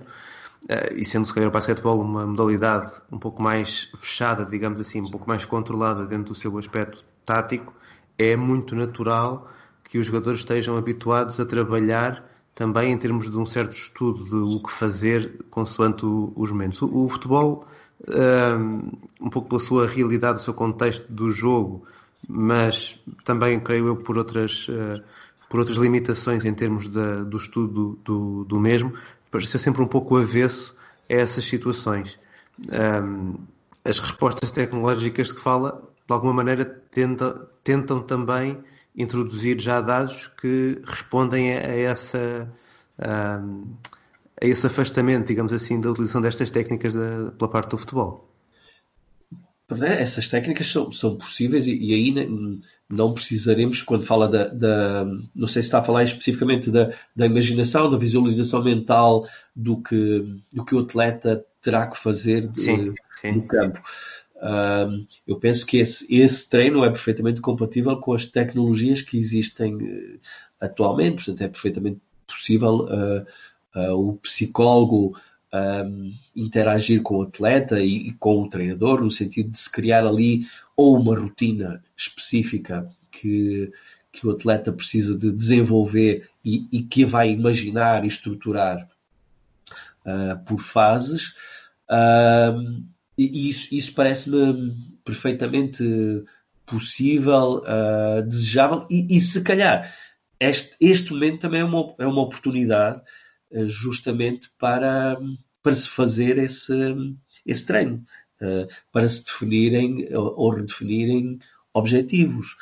[0.63, 5.01] Uh, e sendo se calhar o basquetebol uma modalidade um pouco mais fechada, digamos assim,
[5.01, 7.73] um pouco mais controlada dentro do seu aspecto tático,
[8.17, 9.49] é muito natural
[9.89, 12.23] que os jogadores estejam habituados a trabalhar
[12.55, 16.81] também em termos de um certo estudo de o que fazer consoante os momentos.
[16.81, 17.65] O, o futebol
[19.21, 21.85] um pouco pela sua realidade, o seu contexto do jogo,
[22.27, 25.01] mas também, creio eu, por outras, uh,
[25.49, 28.93] por outras limitações em termos de, do estudo do, do mesmo,
[29.29, 30.75] pareceu sempre um pouco avesso
[31.09, 32.17] a essas situações.
[32.71, 33.35] Um,
[33.83, 38.57] as respostas tecnológicas que fala, de alguma maneira, tenta, tentam também
[38.95, 42.49] introduzir já dados que respondem a, a essa.
[42.99, 43.65] Um,
[44.43, 48.29] a esse afastamento, digamos assim, da utilização destas técnicas da, pela parte do futebol.
[49.81, 55.47] Essas técnicas são, são possíveis e, e aí não precisaremos, quando fala da, da, Não
[55.47, 59.25] sei se está a falar especificamente da, da imaginação, da visualização mental
[59.55, 63.31] do que, do que o atleta terá que fazer de, sim, sim.
[63.31, 63.81] no campo.
[64.35, 69.75] Uh, eu penso que esse, esse treino é perfeitamente compatível com as tecnologias que existem
[69.75, 70.19] uh,
[70.59, 73.25] atualmente, portanto, é perfeitamente possível uh,
[73.75, 75.15] uh, o psicólogo
[75.53, 80.05] um, interagir com o atleta e, e, com o treinador, no sentido de se criar
[80.05, 83.71] ali ou uma rotina específica que,
[84.11, 88.89] que o atleta precisa de desenvolver e, e que vai imaginar e estruturar
[90.05, 91.35] uh, por fases.
[93.15, 95.83] E isso, isso parece-me perfeitamente
[96.65, 99.93] possível, uh, desejável e, e, se calhar
[100.39, 103.01] este, este momento também é uma, é uma oportunidade
[103.65, 105.17] justamente para,
[105.61, 106.73] para se fazer esse,
[107.45, 108.05] esse treino,
[108.41, 111.39] uh, para se definirem ou, redefinirem
[111.73, 112.55] objetivos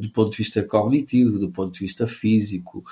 [0.00, 2.82] do ponto de vista cognitivo, do ponto de vista físico,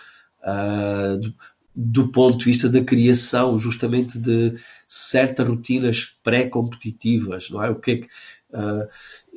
[1.75, 4.55] do, ponto de vista da criação justamente de
[4.87, 7.71] certas rotinas pré-competitivas, não é?
[7.71, 8.09] O que é que,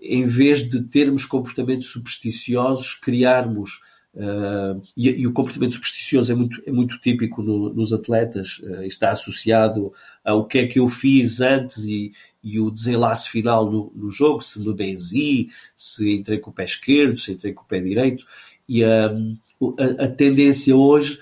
[0.02, 3.82] em vez de termos comportamentos supersticiosos, criarmos
[4.18, 8.82] Uh, e, e, o comportamento supersticioso é muito, é muito típico no, nos atletas, uh,
[8.82, 9.94] está associado
[10.26, 12.12] ao que é que eu fiz antes e,
[12.44, 16.64] e o desenlace final no, no, jogo, se me benzi, se entrei com o pé
[16.64, 18.26] esquerdo, se entrei com o pé direito,
[18.68, 19.38] e uh,
[19.78, 21.20] a, a, tendência hoje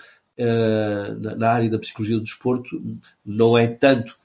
[1.37, 2.81] na área da psicologia do desporto
[3.25, 4.17] não é tanto.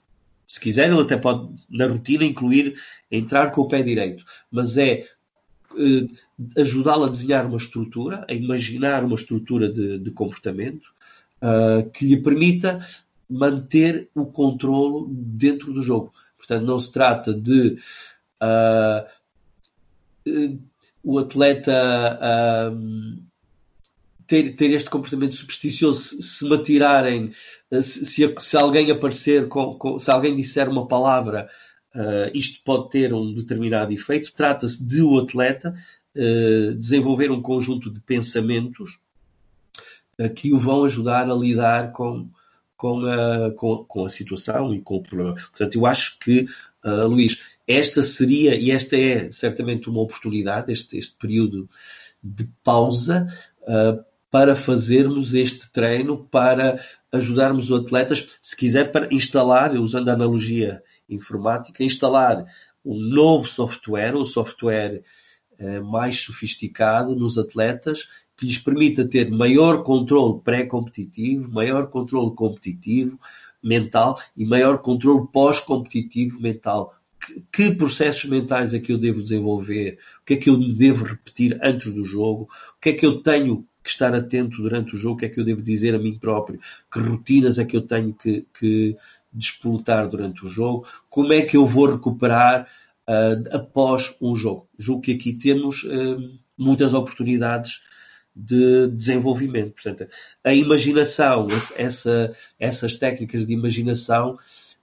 [0.45, 2.75] Se quiser, ele até pode, na rotina, incluir
[3.09, 5.20] entrar com o pé direito, mas é uh,
[6.57, 10.93] ajudá-lo a desenhar uma estrutura, a imaginar uma estrutura de, de comportamento
[11.43, 12.79] uh, que lhe permita
[13.29, 16.13] manter o controlo dentro do jogo.
[16.37, 17.77] Portanto, não se trata de
[18.43, 19.07] uh,
[21.03, 22.73] o atleta
[24.31, 27.33] ter, ter este comportamento supersticioso, se, se me atirarem,
[27.83, 31.49] se, se, se alguém aparecer, com, com, se alguém disser uma palavra,
[31.95, 34.33] uh, isto pode ter um determinado efeito.
[34.33, 35.75] Trata-se de o atleta
[36.15, 39.01] uh, desenvolver um conjunto de pensamentos
[40.19, 42.29] uh, que o vão ajudar a lidar com,
[42.77, 45.35] com, a, com, com, a situação e com o problema.
[45.35, 46.47] Portanto, eu acho que,
[46.85, 51.69] Luís, esta seria, e esta é certamente uma oportunidade, este, este período
[52.23, 53.27] de pausa,
[54.31, 56.81] para fazermos este treino, para
[57.13, 62.45] ajudarmos os atletas, se quiser, para instalar, usando a analogia informática, instalar
[62.85, 65.03] um novo software, um software
[65.59, 73.21] eh, mais sofisticado nos atletas, que lhes permita ter maior controle pré-competitivo, maior controle competitivo
[73.63, 76.95] mental e maior controle pós-competitivo mental.
[77.21, 79.99] Que, que, processos mentais é que eu devo desenvolver?
[80.23, 82.45] O que é que eu devo repetir antes do jogo?
[82.45, 85.29] O que é que eu tenho que estar atento durante o jogo, o que é
[85.29, 86.61] que eu devo dizer a mim próprio,
[86.93, 88.97] que rotinas é que eu tenho que, que
[89.33, 92.67] disputar durante o jogo, como é que eu vou recuperar
[93.09, 94.69] uh, após um jogo.
[94.79, 97.83] Julgo que aqui temos uh, muitas oportunidades
[98.35, 99.75] de desenvolvimento.
[99.75, 100.07] Portanto,
[100.45, 104.37] a imaginação, essa, essas técnicas de imaginação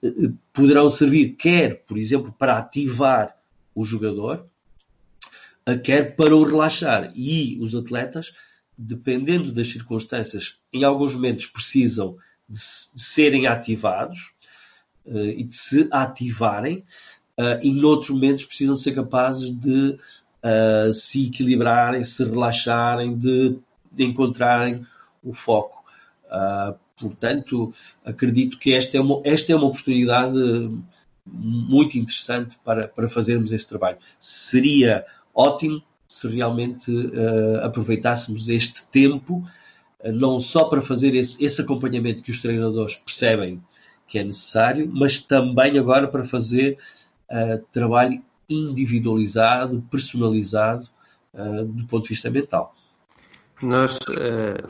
[0.04, 3.36] uh, poderão servir quer, por exemplo, para ativar
[3.76, 4.46] o jogador,
[5.84, 7.12] quer para o relaxar.
[7.14, 8.34] E os atletas
[8.78, 12.16] dependendo das circunstâncias, em alguns momentos precisam
[12.48, 12.60] de,
[12.94, 14.34] de serem ativados
[15.08, 16.84] e de se ativarem,
[17.38, 19.98] uh, e noutros momentos precisam ser capazes de
[20.44, 23.58] uh, se equilibrarem, se relaxarem, de,
[23.92, 24.86] de encontrarem
[25.24, 25.84] o foco.
[27.00, 27.74] portanto,
[28.06, 30.38] acredito que esta é uma, esta é uma oportunidade
[31.26, 33.98] muito interessante para, para fazermos esse trabalho.
[34.20, 39.46] Seria ótimo se realmente uh, aproveitássemos este tempo,
[40.00, 43.62] uh, não só para fazer esse, esse, acompanhamento que os treinadores percebem
[44.08, 46.78] que é necessário, mas também agora para fazer
[47.30, 50.88] uh, trabalho individualizado, personalizado,
[51.66, 52.74] do ponto de vista mental.
[53.62, 54.00] Nós,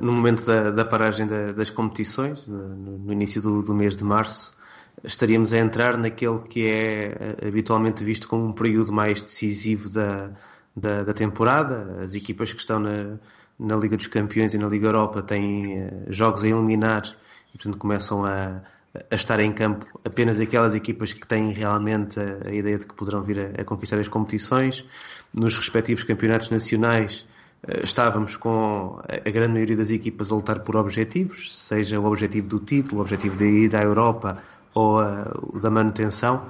[0.02, 4.04] no momento da, da paragem da, das competições, no, no início do, do mês de
[4.04, 4.58] março,
[5.04, 10.32] estaríamos a entrar naquele que é habitualmente visto como um período mais decisivo da,
[10.76, 12.02] da, da temporada.
[12.02, 13.20] As equipas que estão na,
[13.60, 17.16] na Liga dos Campeões e na Liga Europa têm uh, jogos a eliminar
[17.54, 18.62] e, portanto, começam a,
[19.10, 22.94] a estar em campo apenas aquelas equipas que têm realmente a, a ideia de que
[22.94, 24.86] poderão vir a, a, conquistar as competições.
[25.34, 27.26] Nos respectivos campeonatos nacionais,
[27.68, 32.48] uh, estávamos com a, grande maioria das equipas a lutar por objetivos, seja o objetivo
[32.48, 34.42] do título, o objetivo de ir à Europa
[34.74, 36.50] ou uh, da manutenção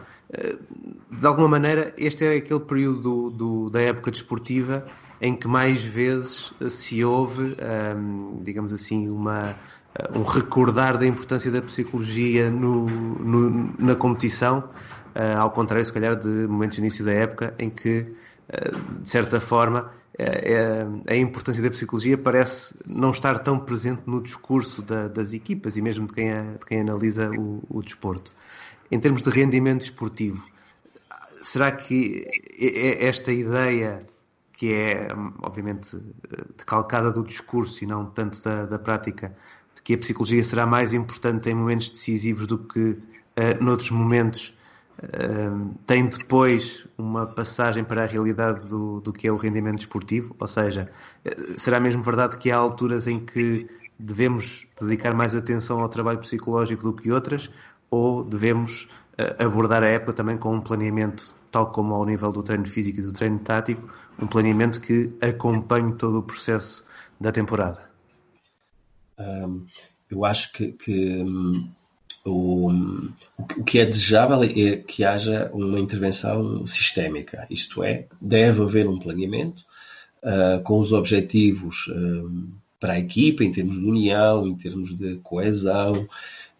[1.09, 4.85] de alguma maneira, este é aquele período do, do, da época desportiva
[5.21, 7.55] em que mais vezes se houve,
[7.95, 9.55] um, digamos assim, uma,
[10.13, 14.59] um recordar da importância da psicologia no, no, na competição,
[15.15, 17.99] uh, ao contrário, se calhar, de momentos de início da época em que,
[18.49, 24.21] uh, de certa forma, uh, a importância da psicologia parece não estar tão presente no
[24.21, 28.33] discurso da, das equipas e mesmo de quem, a, de quem analisa o, o desporto.
[28.91, 30.43] Em termos de rendimento esportivo,
[31.41, 32.25] será que
[32.99, 33.99] esta ideia,
[34.53, 35.09] que é
[35.41, 35.97] obviamente
[36.57, 39.35] decalcada do discurso e não tanto da, da prática,
[39.87, 44.53] que a psicologia será mais importante em momentos decisivos do que uh, noutros momentos,
[45.85, 50.35] tem depois uma passagem para a realidade do, do que é o rendimento esportivo?
[50.37, 50.91] Ou seja,
[51.55, 56.83] será mesmo verdade que há alturas em que devemos dedicar mais atenção ao trabalho psicológico
[56.83, 57.49] do que outras?
[57.91, 58.89] Ou devemos
[59.39, 63.03] abordar a época também com um planeamento, tal como ao nível do treino físico e
[63.03, 63.87] do treino tático,
[64.19, 66.83] um planeamento que acompanhe todo o processo
[67.21, 67.86] da temporada?
[70.09, 71.69] Eu acho que, que um,
[72.25, 72.71] o,
[73.57, 78.99] o que é desejável é que haja uma intervenção sistémica, isto é, deve haver um
[78.99, 79.65] planeamento
[80.23, 82.49] uh, com os objetivos uh,
[82.79, 86.07] para a equipa, em termos de união, em termos de coesão,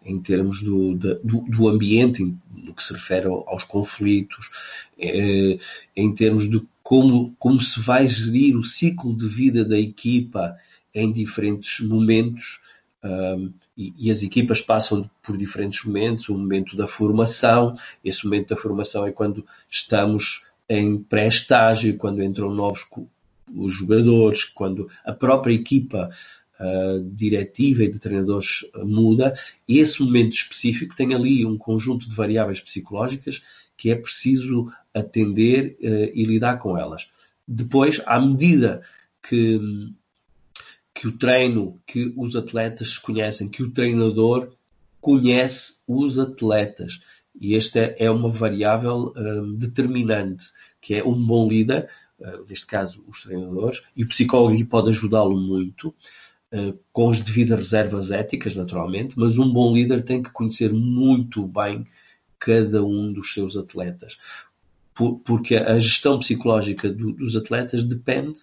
[0.04, 2.22] em termos do, de, do, do, ambiente,
[2.54, 4.50] no que se refere aos conflitos,
[4.98, 5.58] eh,
[5.94, 10.56] em termos de como, como se vai gerir o ciclo de vida da equipa
[10.98, 12.60] em diferentes momentos.
[13.02, 16.28] Um, e, e, as equipas passam por diferentes momentos.
[16.28, 22.52] O momento da formação, esse momento da formação é quando estamos em pré-estágio, quando entram
[22.52, 22.86] novos
[23.54, 26.10] os jogadores, quando a própria equipa
[26.60, 29.32] uh, diretiva e de treinadores muda.
[29.66, 33.42] E esse momento específico tem ali um conjunto de variáveis psicológicas
[33.76, 37.08] que é preciso atender uh, e lidar com elas.
[37.46, 38.82] Depois, à medida
[39.22, 39.58] que
[40.98, 44.50] que o treino, que os atletas conhecem, que o treinador
[45.00, 47.00] conhece os atletas.
[47.40, 50.46] E esta é uma variável um, determinante,
[50.80, 55.38] que é um bom líder, uh, neste caso os treinadores, e o psicólogo pode ajudá-lo
[55.38, 55.94] muito,
[56.52, 61.46] uh, com as devidas reservas éticas, naturalmente, mas um bom líder tem que conhecer muito
[61.46, 61.86] bem
[62.40, 64.18] cada um dos seus atletas.
[64.92, 68.40] Por, porque a gestão psicológica do, dos atletas depende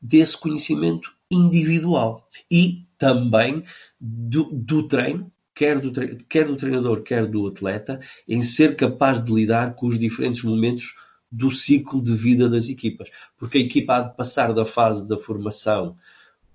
[0.00, 3.62] desse conhecimento individual e também
[4.00, 5.92] do, do treino, quer do,
[6.28, 10.94] quer do treinador, quer do atleta, em ser capaz de lidar com os diferentes momentos
[11.30, 13.10] do ciclo de vida das equipas.
[13.36, 15.96] Porque a equipa há de passar da fase da formação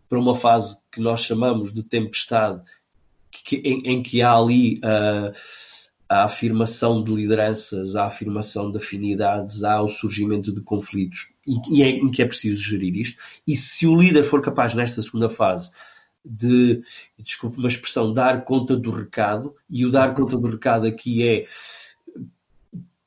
[0.10, 2.62] para uma fase que nós chamamos de tempestade,
[3.32, 5.34] que, em, em, que há ali uh,
[6.14, 11.34] a afirmação de lideranças, a afirmação de afinidades, há o surgimento de conflitos
[11.72, 13.22] e, é, em que é preciso gerir isto.
[13.48, 15.72] E se o líder for capaz, nesta segunda fase,
[16.24, 16.82] de,
[17.18, 21.46] desculpe uma expressão, dar conta do recado, e o dar conta do recado aqui é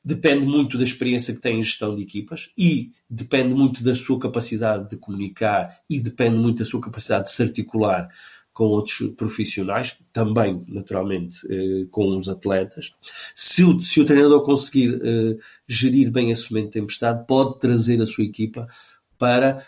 [0.03, 4.17] depende muito da experiência que tem em gestão de equipas e depende muito da sua
[4.17, 8.09] capacidade de comunicar e depende muito da sua capacidade de se articular
[8.57, 12.95] com outros profissionais, também, naturalmente, eh, com os atletas.
[13.35, 18.01] Se o, se o treinador conseguir eh, gerir bem esse momento de tempestade, pode trazer
[18.01, 18.67] a sua equipa
[19.15, 19.63] para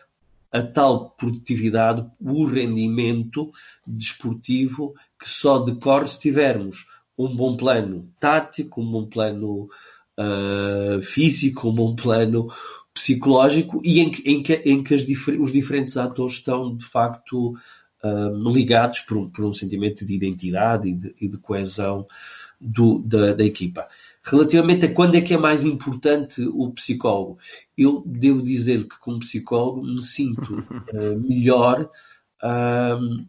[0.51, 3.51] a tal produtividade, o rendimento
[3.85, 9.69] desportivo que só decorre se tivermos um bom plano tático, um bom plano
[10.17, 12.47] uh, físico, um bom plano
[12.91, 17.53] psicológico e em que, em que, em que difer os diferentes atores estão de facto
[18.03, 22.07] uh, ligados por um, por um, sentimento de identidade e de, e de coesão
[22.59, 23.87] do, da, da, equipa.
[24.23, 27.37] Relativamente a quando é que é mais importante o psicólogo,
[27.77, 30.59] eu devo dizer que como psicólogo me sinto
[30.93, 31.89] uh, melhor
[32.43, 33.25] uh,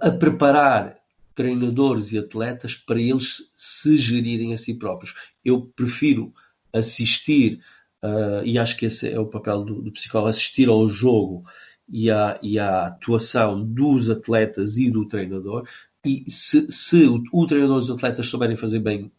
[0.00, 0.98] a preparar
[1.34, 5.14] treinadores e atletas para eles se gerirem a si próprios.
[5.44, 6.34] Eu prefiro
[6.72, 7.60] assistir,
[8.02, 11.44] uh, e acho que esse é o papel do, do psicólogo, assistir ao jogo
[11.88, 15.66] e à, e à atuação dos atletas e do treinador.
[16.04, 19.10] E se, se o, o treinador e os atletas souberem fazer bem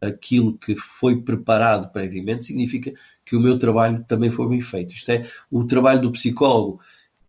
[0.00, 2.92] aquilo que foi preparado previamente, significa
[3.24, 4.92] que o meu trabalho também foi bem feito.
[4.92, 6.80] Isto é, o trabalho do psicólogo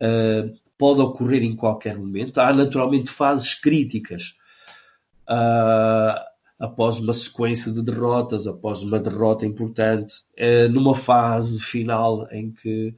[0.02, 2.40] uh, pode ocorrer em qualquer momento.
[2.40, 4.36] Há naturalmente fases críticas
[5.30, 6.20] uh,
[6.60, 12.96] após uma sequência de derrotas, após uma derrota importante, uh, numa fase final em que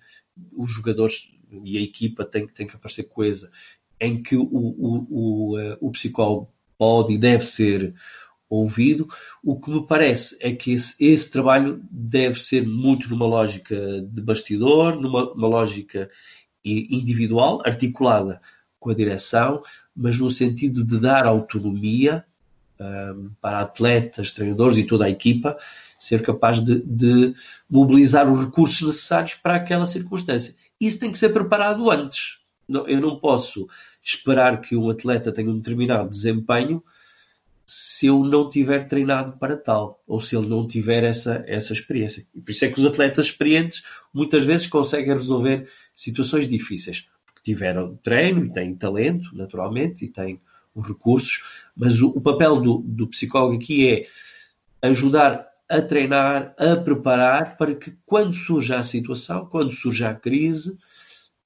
[0.56, 3.52] os jogadores e a equipa tem, tem que aparecer coesa,
[4.00, 7.94] em que o, o, o, eh, o psicólogo pode e deve ser
[8.50, 9.08] ouvido.
[9.44, 14.22] O que me parece é que esse, esse trabalho deve ser muito numa lógica de
[14.22, 16.10] bastidor, numa lógica
[16.64, 18.42] individual, articulada
[18.80, 19.62] com a direção,
[19.96, 22.26] mas no sentido de dar autonomia
[22.80, 25.58] um, ehm, para atletas, treinadores e toda a equipa,
[25.98, 27.34] ser capaz de, de
[27.70, 30.56] mobilizar os recursos necessários para aquela circunstância
[30.86, 32.40] isso tem que ser preparado antes.
[32.68, 33.68] Eu não posso
[34.02, 36.84] esperar que um atleta tenha um determinado desempenho
[37.66, 42.26] se eu não tiver treinado para tal, ou se ele não tiver essa, essa experiência.
[42.34, 43.84] E por isso é que os atletas experientes
[44.14, 50.40] muitas vezes conseguem resolver situações difíceis, porque tiveram treino e têm talento, naturalmente, e têm
[50.76, 51.44] os recursos,
[51.76, 57.76] mas o, o papel do, do psicólogo aqui é ajudar a treinar, a preparar para
[57.76, 60.78] que quando surge a situação, quando surge a crise,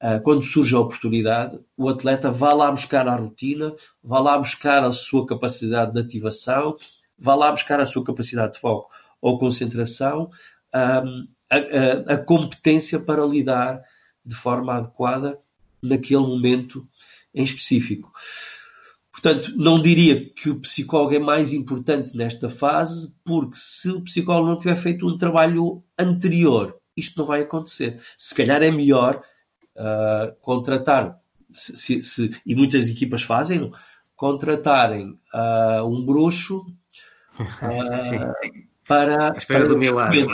[0.01, 4.83] uh, quando surge a oportunidade, o atleta vá lá buscar a rotina, vá lá buscar
[4.83, 6.75] a sua capacidade de ativação,
[7.17, 8.89] vá lá buscar a sua capacidade de foco
[9.21, 10.29] ou concentração,
[10.73, 13.81] um, a, a, a competência para lidar
[14.25, 15.39] de forma adequada
[15.81, 16.87] naquele momento
[17.33, 18.11] em específico.
[19.21, 24.47] Portanto, não diria que o psicólogo é mais importante nesta fase, porque se o psicólogo
[24.47, 27.99] não tiver feito um trabalho anterior, isto não vai acontecer.
[28.15, 29.21] Se calhar é melhor
[29.75, 31.19] uh, contratar,
[31.51, 33.69] se, se, e muitas equipas fazem,
[34.15, 36.59] contratarem uh, um bruxo
[37.39, 39.33] uh, para.
[39.33, 40.27] À espera para do milagre.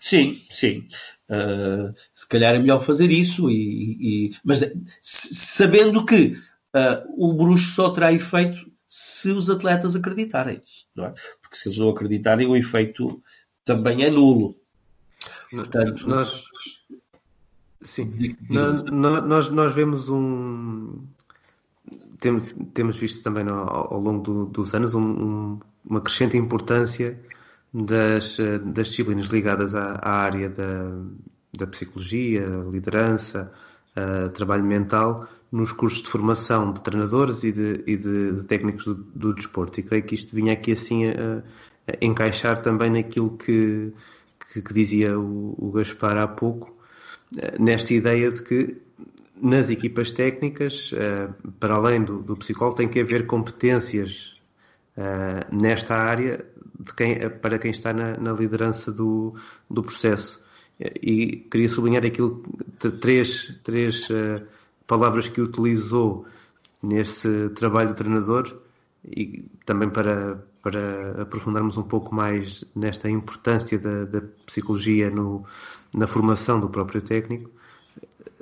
[0.00, 0.88] Sim, sim.
[1.28, 4.64] Uh, se calhar é melhor fazer isso, e, e mas
[5.02, 6.34] sabendo que
[6.74, 10.62] uh, o bruxo só terá efeito se os atletas acreditarem,
[10.94, 11.14] não é?
[11.40, 13.22] Porque se eles não acreditarem, o efeito
[13.64, 14.56] também é nulo.
[15.50, 16.44] Portanto, nós,
[17.80, 18.12] sim,
[18.50, 21.06] nós, nós vemos um.
[22.20, 22.44] Temos,
[22.74, 27.18] temos visto também no, ao longo do, dos anos um, um, uma crescente importância
[27.72, 28.36] das,
[28.74, 31.02] das disciplinas ligadas à, à área da,
[31.56, 33.52] da psicologia, liderança,
[33.96, 38.86] uh, trabalho mental, nos cursos de formação de treinadores e de, e de, de técnicos
[38.86, 39.78] do, do, desporto.
[39.78, 41.42] E creio que isto vinha aqui assim a,
[41.86, 43.92] a encaixar também naquilo que,
[44.50, 46.74] que, que dizia o, o, Gaspar há pouco,
[47.36, 48.80] uh, nesta ideia de que
[49.36, 54.32] nas equipas técnicas, uh, para além do, do psicólogo, tem que haver competências
[55.50, 56.44] nesta área
[56.78, 59.34] de quem, para quem está na, na liderança do,
[59.70, 60.38] do processo.
[60.78, 62.44] E queria sublinhar aquilo,
[63.00, 64.06] três, três
[64.86, 66.26] palavras que utilizou
[66.82, 68.56] nesse trabalho do treinador
[69.04, 75.44] e também para, para aprofundarmos um pouco mais nesta importância da, da psicologia no,
[75.94, 77.50] na formação do próprio técnico,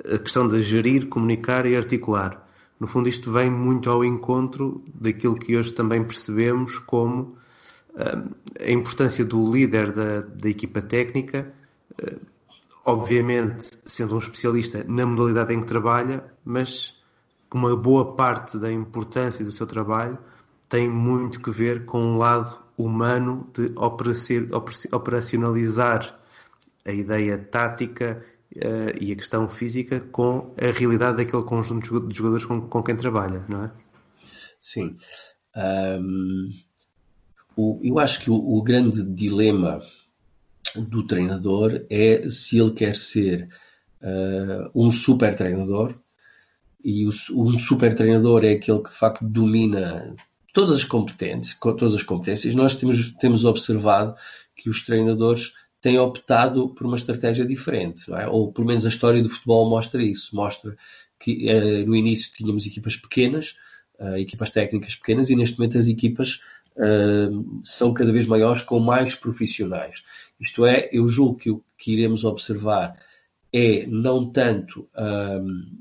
[0.05, 2.47] a questão de gerir, comunicar e articular.
[2.79, 7.37] No fundo, isto vem muito ao encontro daquilo que hoje também percebemos como
[8.59, 11.53] a importância do líder da, da equipa técnica,
[11.97, 12.15] eh,
[12.85, 16.99] obviamente sendo um especialista na modalidade em que trabalha, mas
[17.53, 20.17] uma boa parte da importância do seu trabalho
[20.69, 23.73] tem muito que ver com um lado humano de
[24.91, 26.17] operacionalizar
[26.85, 28.23] a ideia tática
[28.55, 32.95] uh, e a questão física com a realidade daquele conjunto de jogadores com, com quem
[32.95, 33.71] trabalha, não é?
[34.59, 34.95] Sim.
[35.55, 36.49] Um
[37.55, 39.79] o, eu acho que o, o, grande dilema
[40.75, 43.49] do treinador é se ele quer ser
[44.01, 45.95] uh, um super treinador
[46.83, 50.15] e o, um super treinador é aquele que de facto domina
[50.53, 52.55] todas as competências, todas as competências.
[52.55, 54.15] Nós temos, temos observado
[54.55, 58.27] que os treinadores têm optado por uma estratégia diferente, é?
[58.27, 60.77] ou pelo menos a história do futebol mostra isso, mostra
[61.19, 63.55] que uh, no início tínhamos equipas pequenas,
[63.99, 66.41] uh, equipas técnicas pequenas, e neste momento as equipas
[66.75, 70.03] uh, são cada vez maiores com mais profissionais.
[70.41, 72.97] Isto é, eu julgo que o que iremos observar
[73.53, 75.77] é não tanto um,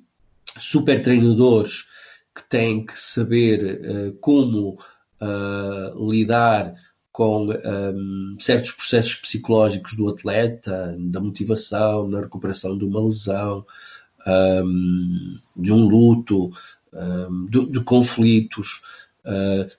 [0.59, 1.87] super treinadores
[2.35, 4.79] que têm que saber uh, como
[5.21, 6.75] uh, lidar
[7.13, 13.67] com um, certos processos psicológicos do atleta, da motivação, na recuperação de uma lesão,
[14.27, 16.53] um, de um luto,
[16.93, 18.83] um, de, de, conflitos.
[19.25, 19.71] Uh,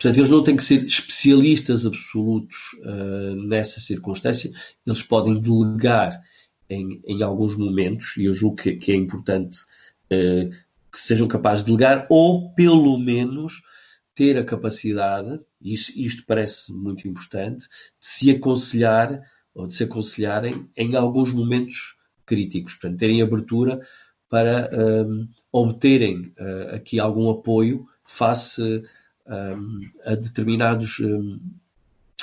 [0.00, 4.50] Portanto, eles não têm que ser especialistas absolutos uh, nessa circunstância,
[4.86, 6.22] eles podem delegar
[6.70, 9.58] em, em alguns momentos, e eu julgo que, que é importante
[10.10, 10.50] uh,
[10.90, 13.60] que sejam capazes de delegar, ou pelo menos
[14.14, 19.20] ter a capacidade, isto, isto parece muito importante, de se aconselhar
[19.54, 23.82] ou de se aconselharem em alguns momentos críticos, portanto, terem abertura
[24.30, 28.82] para um, obterem uh, aqui algum apoio face
[30.04, 31.38] a determinados um,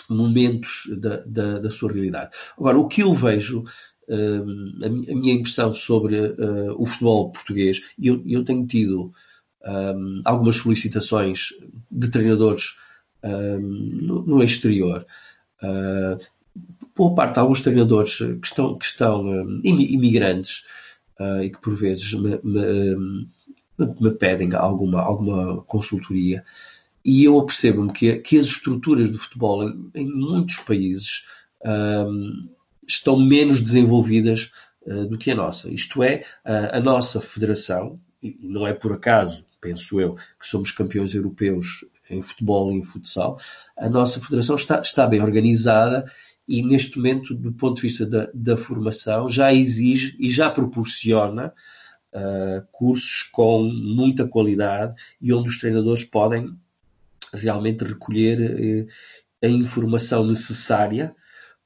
[0.09, 2.35] momentos da, da, da, sua realidade.
[2.57, 3.63] Agora, o que eu vejo,
[4.09, 9.11] um, a, minha impressão sobre uh, o futebol português, e eu, eu, tenho tido
[10.23, 11.49] algumas solicitações
[11.91, 12.77] de treinadores
[13.21, 15.05] no, no, exterior.
[15.61, 16.17] Uh,
[16.95, 20.63] boa parte, alguns treinadores que estão, que estão imigrantes
[21.19, 23.27] uh, e que por vezes me, me,
[23.99, 26.45] me pedem alguma, alguma consultoria
[27.07, 31.23] e eu apercebo-me que, que as estruturas do futebol em, em muitos países
[31.65, 32.49] um,
[32.85, 34.51] estão menos desenvolvidas
[34.85, 35.71] uh, do que a nossa.
[35.71, 40.69] Isto é, a, a nossa federação, e não é por acaso, penso eu, que somos
[40.69, 43.39] campeões europeus em futebol e em futsal.
[43.77, 46.11] A nossa federação está, está bem organizada
[46.45, 51.53] e neste momento, do ponto de vista da, da formação, já exige e já proporciona
[52.13, 56.53] uh, cursos com muita qualidade e onde os treinadores podem
[57.37, 58.87] realmente recolher uh,
[59.43, 61.15] a informação necessária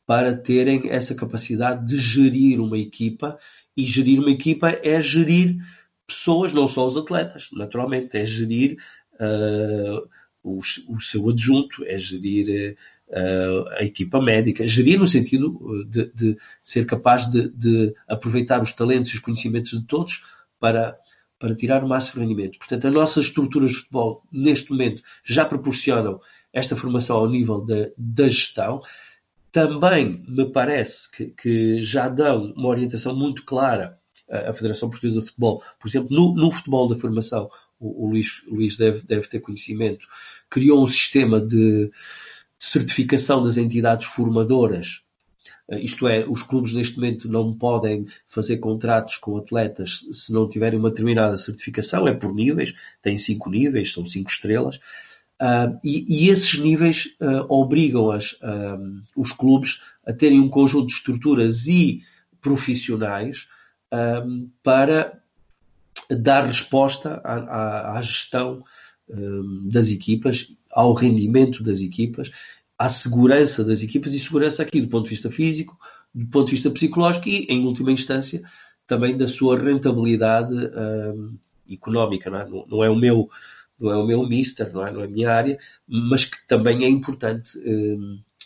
[0.05, 3.37] para terem essa capacidade de gerir uma equipa.
[3.75, 5.55] E gerir uma equipa é gerir
[6.05, 8.77] pessoas, não só os atletas, naturalmente, é gerir
[9.13, 10.07] uh,
[10.43, 12.75] o, o, seu adjunto, é gerir
[13.07, 18.73] uh, a equipa médica, gerir no sentido de, de ser capaz de, de, aproveitar os
[18.73, 20.25] talentos e os conhecimentos de todos
[20.59, 20.97] para,
[21.41, 22.59] para tirar o máximo rendimento.
[22.59, 26.21] Portanto, as nossas estruturas de futebol, neste momento, já proporcionam
[26.53, 28.79] esta formação ao nível da, da gestão.
[29.51, 35.27] Também me parece que, que já dão uma orientação muito clara a Federação Portuguesa de
[35.27, 39.41] Futebol, por exemplo, no, no futebol da formação, o, o Luís, Luís deve, deve ter
[39.41, 40.07] conhecimento,
[40.49, 41.91] criou um sistema de
[42.57, 45.01] certificação das entidades formadoras.
[45.71, 50.47] Eh, isto é, os clubes neste momento não podem fazer contratos com atletas se não
[50.47, 54.75] tiverem uma determinada certificação, é por níveis, tem cinco níveis, são cinco estrelas.
[55.41, 60.87] Uh, e, e, esses níveis uh, obrigam as, uh, os clubes a terem um conjunto
[60.87, 62.03] de estruturas e
[62.39, 63.47] profissionais
[64.63, 65.21] para
[66.09, 68.63] dar resposta à, à, à gestão
[69.65, 72.31] das equipas, ao rendimento das equipas,
[72.81, 75.77] à segurança das equipas e segurança aqui do ponto de vista físico,
[76.11, 78.41] do ponto de vista psicológico e, em última instância,
[78.87, 81.37] também da sua rentabilidade um,
[81.69, 82.31] económica.
[82.31, 82.49] Não é?
[82.49, 82.89] Não, não é?
[82.89, 83.29] o meu
[83.79, 86.83] não é o meu mister, não é, não é a minha área, mas que também
[86.83, 87.51] é importante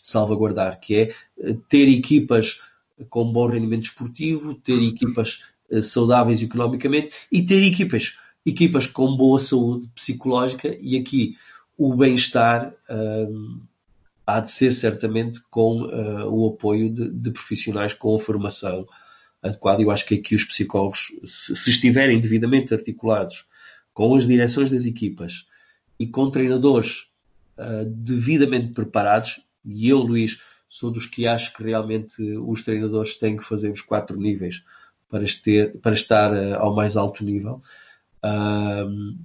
[0.01, 1.01] salvaguardar, que é
[1.39, 2.61] eh, ter equipas
[3.09, 9.39] com bom rendimento esportivo, ter equipas uh, saudáveis economicamente e ter equipas, equipas com boa
[9.39, 11.35] saúde psicológica e aqui
[11.77, 13.61] o bem-estar uh,
[14.25, 18.87] há de ser certamente com uh, o apoio de, de, profissionais com formação
[19.41, 19.81] adequada.
[19.81, 23.45] Eu acho que aqui os psicólogos, se, se estiverem devidamente articulados
[23.93, 25.47] com as direções das equipas
[25.99, 27.07] e com treinadores
[27.87, 33.43] devidamente preparados, e eu, Luís, sou dos que acho que realmente os treinadores têm que
[33.45, 34.61] fazer os quatro níveis
[35.09, 37.61] para, este, para estar uh, ao mais alto nível.
[38.23, 39.15] Uh,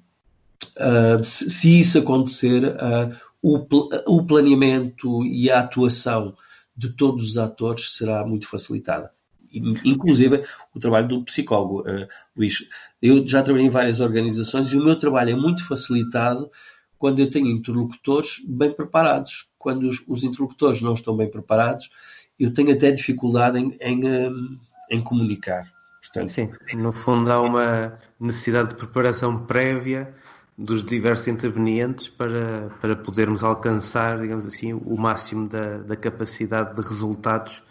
[0.76, 3.10] uh, se, se, isso acontecer, ah,
[3.42, 3.66] o,
[4.06, 6.34] o planeamento e a atuação
[6.76, 9.10] de todos os atores será muito facilitada
[9.52, 12.68] inclusive o trabalho do psicólogo, uh, Luís.
[13.02, 16.50] Eu já trabalhei em várias organizações e o meu trabalho é muito facilitado
[16.98, 19.48] quando eu tenho interlocutores bem preparados.
[19.58, 21.90] Quando os, os interlocutores não estão bem preparados,
[22.38, 24.58] eu tenho até dificuldade em, em, hum,
[24.90, 25.70] em comunicar.
[26.00, 30.14] Portanto, Sim, no fundo há uma necessidade de preparação prévia
[30.60, 36.86] dos diversos intervenientes para, para podermos alcançar, digamos assim, o máximo da, da capacidade de
[36.86, 37.62] resultados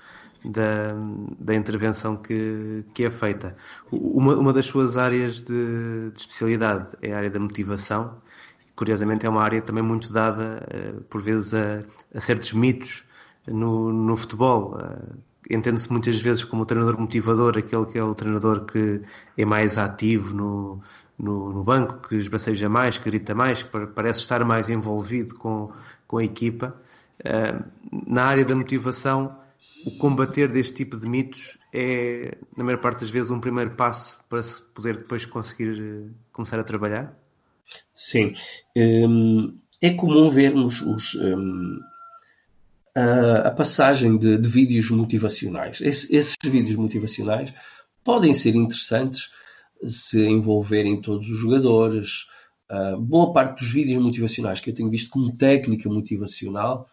[0.44, 0.96] da,
[1.40, 3.56] da intervenção que, que é feita.
[3.92, 8.18] Uma, uma das suas áreas de, de especialidade é a área da motivação
[8.76, 11.82] curiosamente é uma área também muito dada, uh, por vezes, a,
[12.16, 13.04] a, certos mitos
[13.46, 14.78] no, no futebol.
[15.50, 19.02] Entende-se muitas vezes como o treinador motivador, aquele que é o treinador que
[19.38, 20.82] é mais ativo no,
[21.18, 25.72] no, no banco, que esbaceja mais, que grita mais, que parece estar mais envolvido com,
[26.08, 26.76] com a equipa.
[27.20, 27.66] Uh,
[28.08, 29.38] na área da motivação,
[29.86, 34.20] o combater deste tipo de mitos é, na maior parte das vezes, um primeiro passo
[34.28, 37.18] para se poder depois conseguir começar a trabalhar?
[37.94, 38.34] Sim.
[38.76, 41.16] Um, é comum vermos os,
[43.00, 45.80] a, a, passagem de, de vídeos motivacionais.
[45.82, 47.54] Esse, esses vídeos motivacionais
[48.04, 49.32] podem ser interessantes
[49.88, 52.28] se envolverem todos os jogadores.
[52.70, 56.88] Uh, boa parte dos vídeos motivacionais que eu tenho visto como técnica motivacional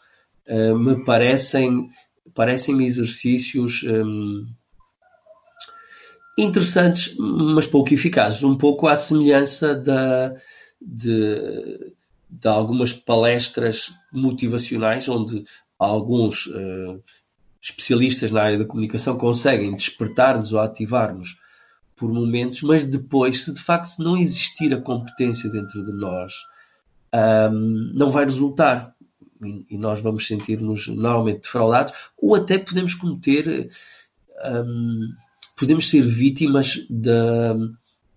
[0.48, 1.90] uh, me parecem
[2.34, 4.46] parecem exercícios um,
[6.38, 10.34] interessantes, mas pouco eficazes, um pouco à semelhança da,
[10.80, 11.94] de,
[12.28, 15.44] de algumas palestras motivacionais onde
[15.78, 17.02] alguns uh,
[17.60, 21.36] especialistas na área da comunicação conseguem despertar-nos ou ativar-nos
[21.96, 26.34] por momentos, mas depois, se de facto não existir a competência dentro de nós,
[27.50, 28.94] um, não vai resultar.
[29.42, 33.70] E, e nós vamos sentir-nos normalmente defraudados, ou até podemos cometer,
[34.44, 35.08] um,
[35.56, 37.10] podemos ser vítimas de,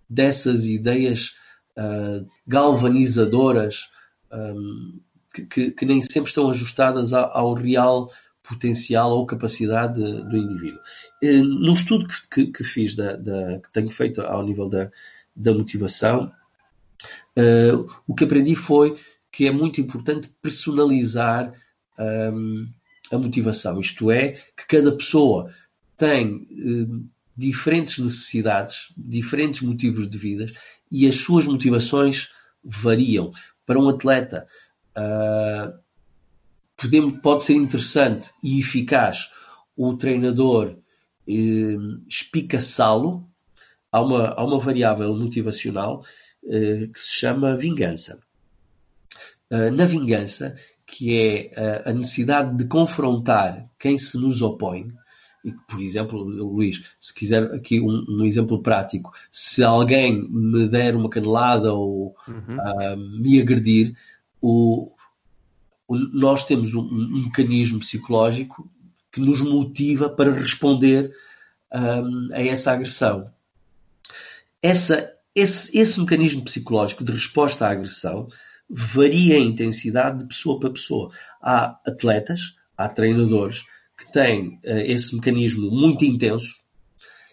[0.10, 1.36] dessas ideias
[1.78, 3.89] uh, galvanizadoras
[4.32, 4.99] um,
[5.41, 8.11] que, que, nem sempre estão ajustadas ao, ao real
[8.43, 10.79] potencial ou capacidade do indivíduo.
[11.23, 14.89] Uh, no estudo que, que, que fiz, da, da, que tenho feito ao nível da,
[15.35, 16.31] da motivação,
[17.37, 18.95] uh, o que aprendi foi
[19.31, 21.53] que é muito importante personalizar
[21.97, 22.67] um,
[23.11, 23.79] a motivação.
[23.79, 25.53] Isto é, que cada pessoa
[25.97, 30.51] tem um, diferentes necessidades, diferentes motivos de vida
[30.91, 32.29] e as suas motivações
[32.63, 33.31] variam.
[33.65, 34.47] Para um atleta,
[35.00, 35.80] uh,
[37.22, 39.32] pode ser interessante e eficaz
[39.76, 40.78] o treinador
[41.28, 43.28] uh, espicaçá-lo.
[43.91, 46.04] Há uma, há uma variável motivacional
[46.43, 48.20] uh, que se chama vingança.
[49.52, 54.91] Uh, na vingança, que é a necessidade de confrontar quem se nos opõe,
[55.43, 60.95] e por exemplo, Luís, se quiser aqui um, um, exemplo prático, se alguém me der
[60.95, 62.58] uma canelada ou uhum.
[62.58, 63.95] uh, me agredir,
[64.41, 64.91] o,
[65.87, 68.69] o, nós temos um, um, mecanismo psicológico
[69.11, 71.13] que nos motiva para responder
[71.73, 73.31] um, a essa agressão.
[74.61, 78.27] Essa, esse, esse mecanismo psicológico de resposta à agressão
[78.69, 81.11] varia em intensidade de pessoa para pessoa.
[81.41, 83.63] Há atletas, há treinadores
[83.97, 86.61] que tem uh, esse mecanismo muito intenso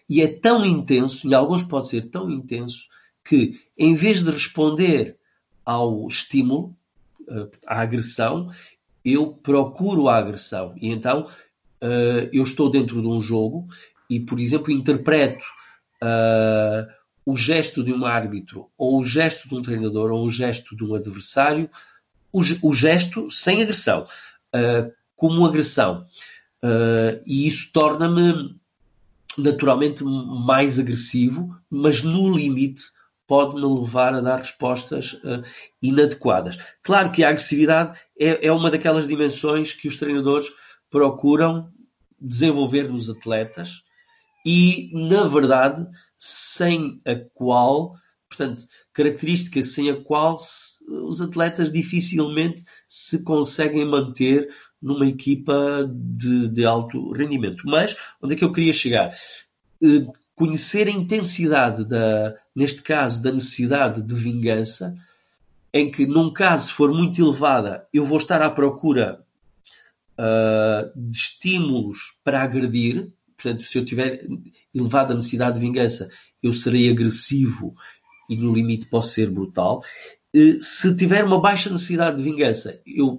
[0.08, 2.88] e é tão intenso, e alguns pode ser tão intenso,
[3.24, 5.18] que em vez de responder
[5.64, 6.76] ao estímulo,
[7.28, 8.50] uh, à agressão,
[9.04, 10.74] eu procuro a agressão.
[10.80, 11.26] E então
[11.82, 13.68] uh, eu estou dentro de um jogo
[14.08, 15.44] e, por exemplo, interpreto
[17.24, 20.84] o gesto de um árbitro, ou o gesto de um treinador, ou o gesto de
[20.84, 21.68] um adversário,
[22.30, 24.06] o, o gesto sem agressão,
[25.16, 26.06] como agressão.
[26.62, 28.56] Uh, e isso torna-me
[29.36, 32.82] naturalmente mais agressivo, mas no limite
[33.26, 35.42] pode-me levar a dar respostas uh,
[35.82, 36.58] inadequadas.
[36.82, 40.48] Claro que a agressividade é, é, uma daquelas dimensões que os treinadores
[40.90, 41.70] procuram
[42.20, 43.82] desenvolver nos atletas
[44.44, 47.94] e, na verdade, sem a qual,
[48.28, 54.48] portanto, característica sem a qual se, os atletas dificilmente se conseguem manter
[54.80, 57.64] numa equipa de, de alto rendimento.
[57.66, 59.12] Mas onde é que eu queria chegar?
[59.82, 64.94] Uh, conhecer a intensidade da, neste caso, da necessidade de vingança,
[65.72, 69.24] em que num caso for muito elevada, eu vou estar à procura
[70.18, 73.10] uh, de estímulos para agredir.
[73.36, 74.26] Portanto, se eu tiver
[74.74, 76.10] elevada necessidade de vingança,
[76.42, 77.74] eu serei agressivo
[78.28, 79.82] e no limite posso ser brutal.
[80.34, 83.18] Uh, se tiver uma baixa necessidade de vingança, eu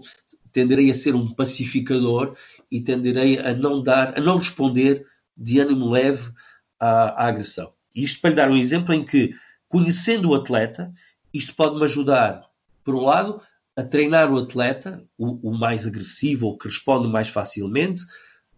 [0.52, 2.36] tenderei a ser um pacificador
[2.72, 5.06] e tenderei a não dar, a não responder
[5.36, 6.32] de ânimo leve
[6.80, 7.72] à, à agressão.
[7.96, 9.34] Isto para lhe dar um exemplo em que,
[9.68, 10.92] conhecendo o atleta,
[11.34, 12.44] isto pode-me ajudar,
[12.84, 13.42] por um lado,
[13.76, 18.04] a treinar o atleta, o, o mais agressivo, ou que responde mais facilmente,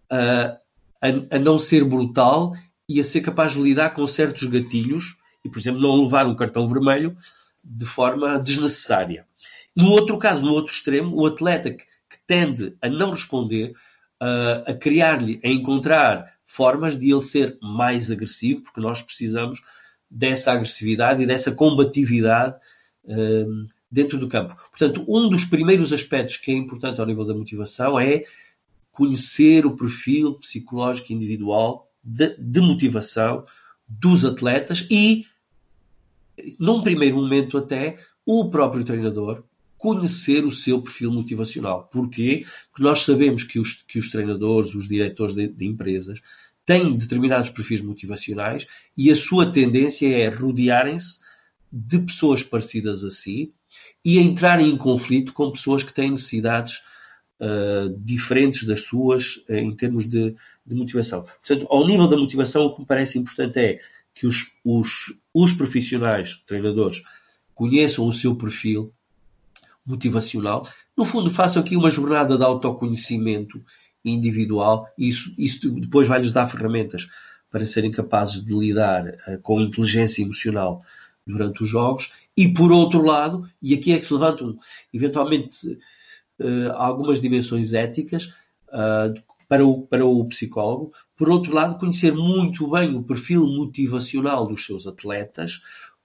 [0.10, 0.58] a,
[1.02, 2.54] a, a, não ser brutal
[2.88, 6.36] e a ser capaz de lidar com certos gatilhos e, por exemplo, não levar um
[6.36, 7.16] cartão vermelho
[7.64, 9.26] de forma desnecessária.
[9.76, 13.74] No outro caso, no outro extremo, o atleta que, que tende a não responder,
[14.22, 19.62] uh, a criar-lhe, a encontrar formas de ele ser mais agressivo, porque nós precisamos
[20.10, 22.56] dessa agressividade e dessa combatividade
[23.06, 24.56] uh, dentro do campo.
[24.56, 28.24] Portanto, um dos primeiros aspectos que é importante ao nível da motivação é
[28.92, 33.46] conhecer o perfil psicológico individual de, de motivação
[33.88, 35.28] dos atletas e,
[36.58, 39.44] num primeiro momento até, o próprio treinador
[39.80, 41.90] conhecer o seu perfil motivacional.
[41.92, 42.46] Porquê?
[42.70, 46.22] Porque nós sabemos que os, que os treinadores, os diretores de, de empresas,
[46.66, 51.20] têm determinados perfis motivacionais e a sua tendência é rodearem-se
[51.72, 53.54] de pessoas parecidas a si
[54.04, 56.82] e entrarem em conflito com pessoas que têm necessidades
[57.40, 61.24] uh, diferentes das suas uh, em termos de, de, motivação.
[61.24, 63.80] Portanto, ao nível da motivação, o que me parece importante é
[64.14, 67.02] que os, os, os profissionais, treinadores,
[67.56, 68.94] conheçam o seu perfil,
[69.90, 70.68] motivacional.
[70.96, 73.62] No fundo, faço aqui uma jornada de autoconhecimento
[74.04, 77.08] individual e isso, isso depois vai-lhes dar ferramentas
[77.50, 80.82] para serem capazes de lidar uh, com inteligência emocional
[81.26, 82.12] durante os jogos.
[82.38, 84.58] E por outro lado, e aqui é que se levantam
[84.94, 85.68] eventualmente
[86.40, 88.32] uh, algumas dimensões éticas
[88.68, 89.14] uh,
[89.48, 90.94] para, o, para o psicólogo.
[91.18, 95.62] Por outro lado, conhecer muito bem o perfil motivacional dos seus atletas,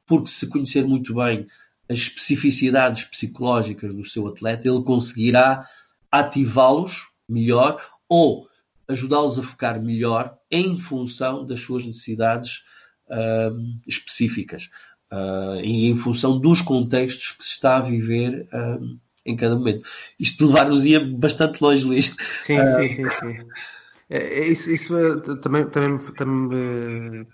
[0.06, 1.46] porque se conhecer muito bem
[1.88, 5.66] as especificidades psicológicas do seu atleta, ele conseguirá
[6.10, 8.48] ativá-los melhor ou
[8.88, 12.62] ajudá-los a focar melhor em função das suas necessidades
[13.08, 14.70] uh, específicas
[15.12, 19.88] uh, e em função dos contextos que se está a viver uh, em cada momento.
[20.18, 22.14] Isto levar-nos-ia bastante longe, Luís.
[22.42, 23.48] Sim, sim, sim, sim.
[24.10, 27.26] É, é isso, isso é, também, também, também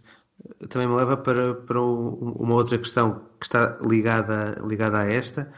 [0.68, 5.53] também me leva para, para uma outra questão que está ligada, ligada a esta,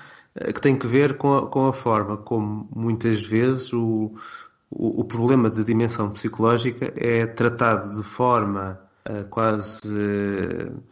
[0.55, 4.15] que tem que ver com a, com a forma como muitas vezes o,
[4.71, 10.83] o, o, problema de dimensão psicológica é tratado de forma uh, quase uh,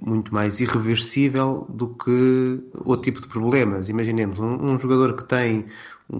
[0.00, 3.88] muito mais irreversível do que outro tipo de problemas.
[3.88, 5.66] Imaginemos um, um jogador que tem
[6.10, 6.18] um,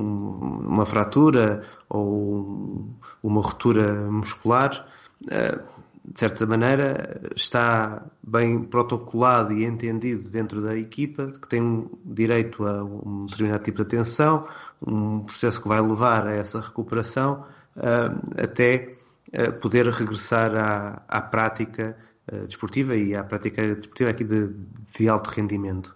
[0.67, 2.89] uma fratura ou
[3.23, 4.87] uma ruptura muscular,
[6.13, 12.65] de certa maneira, está bem protocolado e entendido dentro da equipa que tem um direito
[12.65, 14.43] a um determinado tipo de atenção,
[14.87, 17.45] um processo que vai levar a essa recuperação
[18.37, 18.99] até
[19.61, 21.97] poder regressar à, à prática
[22.33, 24.55] uh, desportiva e à prática desportiva aqui de,
[24.97, 25.95] de alto rendimento.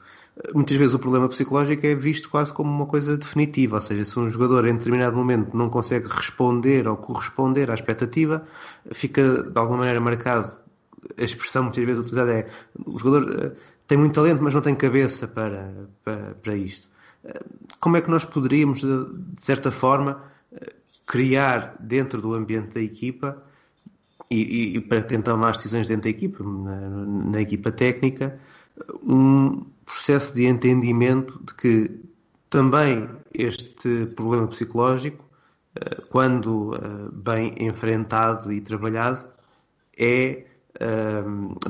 [0.55, 4.19] Muitas vezes o problema psicológico é visto quase como uma coisa definitiva, ou seja, se
[4.19, 8.45] um jogador em determinado momento não consegue responder ou corresponder à expectativa,
[8.93, 10.53] fica de alguma maneira marcado.
[11.17, 12.51] A expressão muitas vezes utilizada é
[12.85, 13.53] o jogador uh,
[13.87, 16.89] tem muito talento, mas não tem cabeça para, para, para isto.
[17.25, 17.45] Uh,
[17.79, 19.07] como é que nós poderíamos, de,
[19.39, 20.23] certa forma,
[21.07, 23.43] criar dentro do ambiente da equipa
[24.31, 26.89] e, e, para toma as decisões dentro da equipa, na,
[27.31, 28.39] na, equipa técnica,
[29.03, 32.03] um processo de entendimento de que
[32.49, 35.25] também este problema psicológico,
[35.75, 39.27] eh, quando eh, bem enfrentado e trabalhado,
[39.99, 40.45] é
[40.81, 41.25] eh,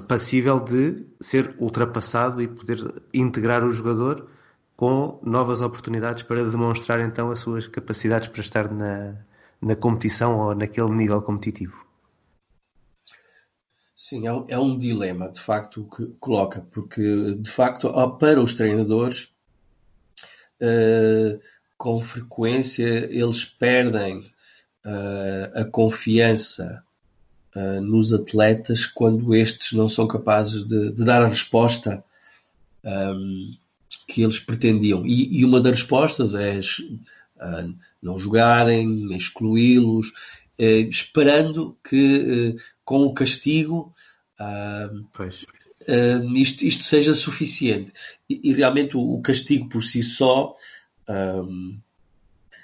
[0.09, 4.29] passível de ser ultrapassado e poder integrar o jogador
[4.77, 9.17] com novas oportunidades para demonstrar então as suas capacidades para estar na,
[9.61, 11.82] na competição ou naquele nível competitivo.
[14.05, 17.89] Sim, é um, é um dilema, de facto, que coloca, porque, de facto,
[18.19, 19.33] para os treinadores,
[20.61, 21.41] uh,
[21.79, 24.19] com frequência, eles perdem
[24.85, 26.83] uh, a confiança
[27.55, 32.03] uh, nos atletas quando estes não são capazes de, de dar a resposta
[32.83, 33.57] um, ehm,
[34.09, 35.07] que eles pretendiam.
[35.07, 36.59] E, e, uma das respostas é
[38.03, 40.13] não jogarem, excluí-los,
[40.59, 43.95] esperando que com o castigo
[45.89, 47.93] Uh, isto, isto, seja suficiente.
[48.29, 50.55] E, e realmente o, o, castigo por si só
[51.09, 51.79] um,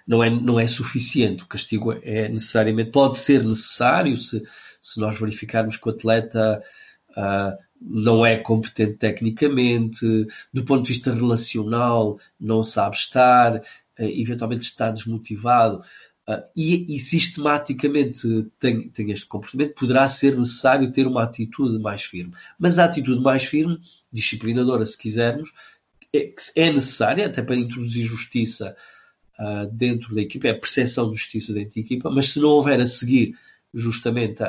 [0.06, 1.42] não, é, não é suficiente.
[1.42, 4.42] O castigo é necessariamente, pode ser necessário se,
[4.80, 6.62] se nós verificarmos que o atleta
[7.10, 10.06] uh, não é competente tecnicamente,
[10.52, 13.60] do ponto de vista relacional, não sabe estar,
[13.98, 15.80] eventualmente está desmotivado.
[16.28, 22.02] Uh, e, e, sistematicamente tem, tem, este comportamento, poderá ser necessário ter uma atitude mais
[22.02, 22.34] firme.
[22.58, 23.80] Mas a atitude mais firme,
[24.12, 25.54] disciplinadora, se quisermos,
[26.14, 28.76] é, é necessária até para introduzir justiça
[29.38, 32.50] uh, dentro da equipa, é a percepção de justiça dentro da equipa, mas se não
[32.50, 33.34] houver a seguir
[33.72, 34.42] justamente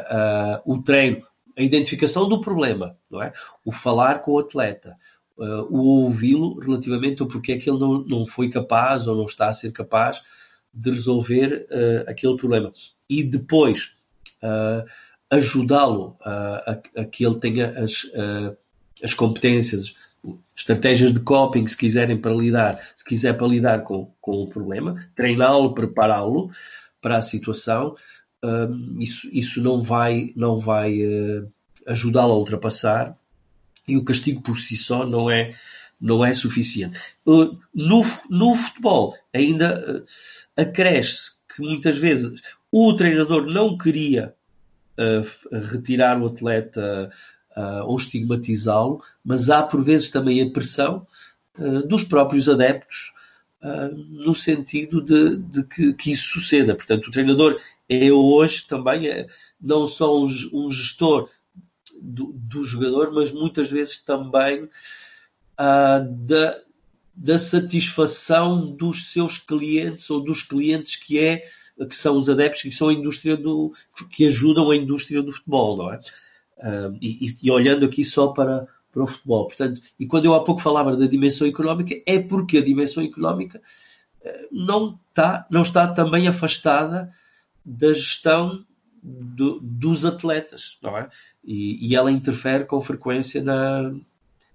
[0.65, 1.25] o treino,
[1.57, 3.33] a identificação do problema, não é?
[3.65, 4.95] o falar com o atleta,
[5.69, 9.47] o ouvi-lo relativamente ao porquê é que ele não, não foi capaz ou não está
[9.47, 10.21] a ser capaz
[10.73, 12.71] de resolver uh, aquele problema.
[13.09, 13.95] E depois
[14.43, 14.87] uh,
[15.29, 18.05] ajudá-lo uh, a, a, que ele tenha as,
[19.03, 19.95] as competências,
[20.55, 25.05] estratégias de coping, se quiserem para lidar, se quiser para lidar com, com o problema,
[25.15, 26.51] treiná-lo, prepará-lo
[27.01, 27.95] para a situação,
[28.99, 30.97] isso, isso não vai, não vai
[31.87, 33.17] ajudá-lo a ultrapassar
[33.89, 35.55] e o castigo por si só não é
[35.99, 36.97] não é suficiente.
[37.25, 44.33] Uh, no, no futebol, ainda uh, acresce que muitas vezes o treinador não queria
[44.97, 47.09] uh, retirar o atleta
[47.85, 51.05] ou estigmatizá-lo, mas há por vezes também a pressão
[51.89, 53.11] dos próprios adeptos
[53.91, 56.73] no sentido de, de que, que, isso suceda.
[56.73, 57.59] Portanto, o treinador
[57.89, 59.27] é hoje também é,
[59.59, 61.27] não só um, um gestor
[62.01, 64.69] do, do, jogador, mas muitas vezes também uh,
[66.25, 66.59] da,
[67.15, 71.43] da satisfação dos seus clientes ou dos clientes que é
[71.87, 73.73] que são os adeptos que são a indústria do
[74.09, 75.99] que ajudam a indústria do futebol, não é?
[76.57, 80.43] Uh, e, e, olhando aqui só para, para o futebol, portanto, e quando eu há
[80.43, 83.61] pouco falava da dimensão económica, é porque a dimensão económica
[84.21, 87.09] uh, não está, não está também afastada
[87.63, 88.65] da gestão
[89.01, 91.09] do, dos atletas, não é?
[91.43, 93.93] E, e, ela interfere com frequência na,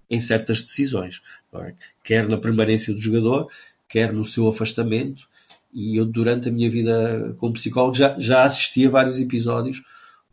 [0.09, 1.21] em certas decisões,
[1.53, 1.73] é?
[2.03, 3.49] quer na permanência do jogador,
[3.87, 5.27] quer no seu afastamento.
[5.73, 9.83] E eu, durante a minha vida como psicólogo, já, já assisti a vários episódios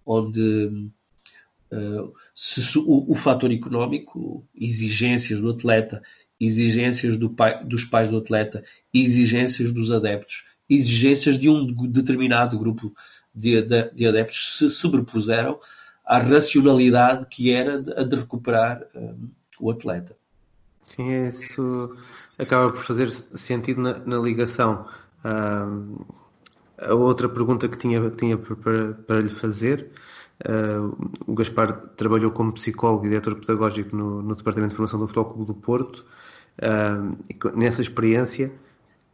[0.06, 0.90] onde
[1.72, 6.02] uh, se, o, o fator económico, exigências do atleta,
[6.40, 12.94] exigências do pai, dos pais do atleta, exigências dos adeptos, exigências de um determinado grupo
[13.34, 15.58] de, de, de adeptos se sobrepuseram
[16.04, 19.28] à racionalidade que era a de, recuperar um,
[19.60, 20.16] o atleta.
[20.86, 21.96] Sim, isso
[22.38, 24.86] acaba por fazer sentido na, na ligação.
[25.24, 26.04] Uh,
[26.78, 29.90] a outra pergunta que tinha, tinha para, para lhe fazer,
[30.44, 35.06] uh, o Gaspar trabalhou como psicólogo e diretor pedagógico no, no Departamento de Formação do
[35.06, 36.04] Futebol Clube do Porto.
[36.58, 38.52] Uh, e nessa experiência,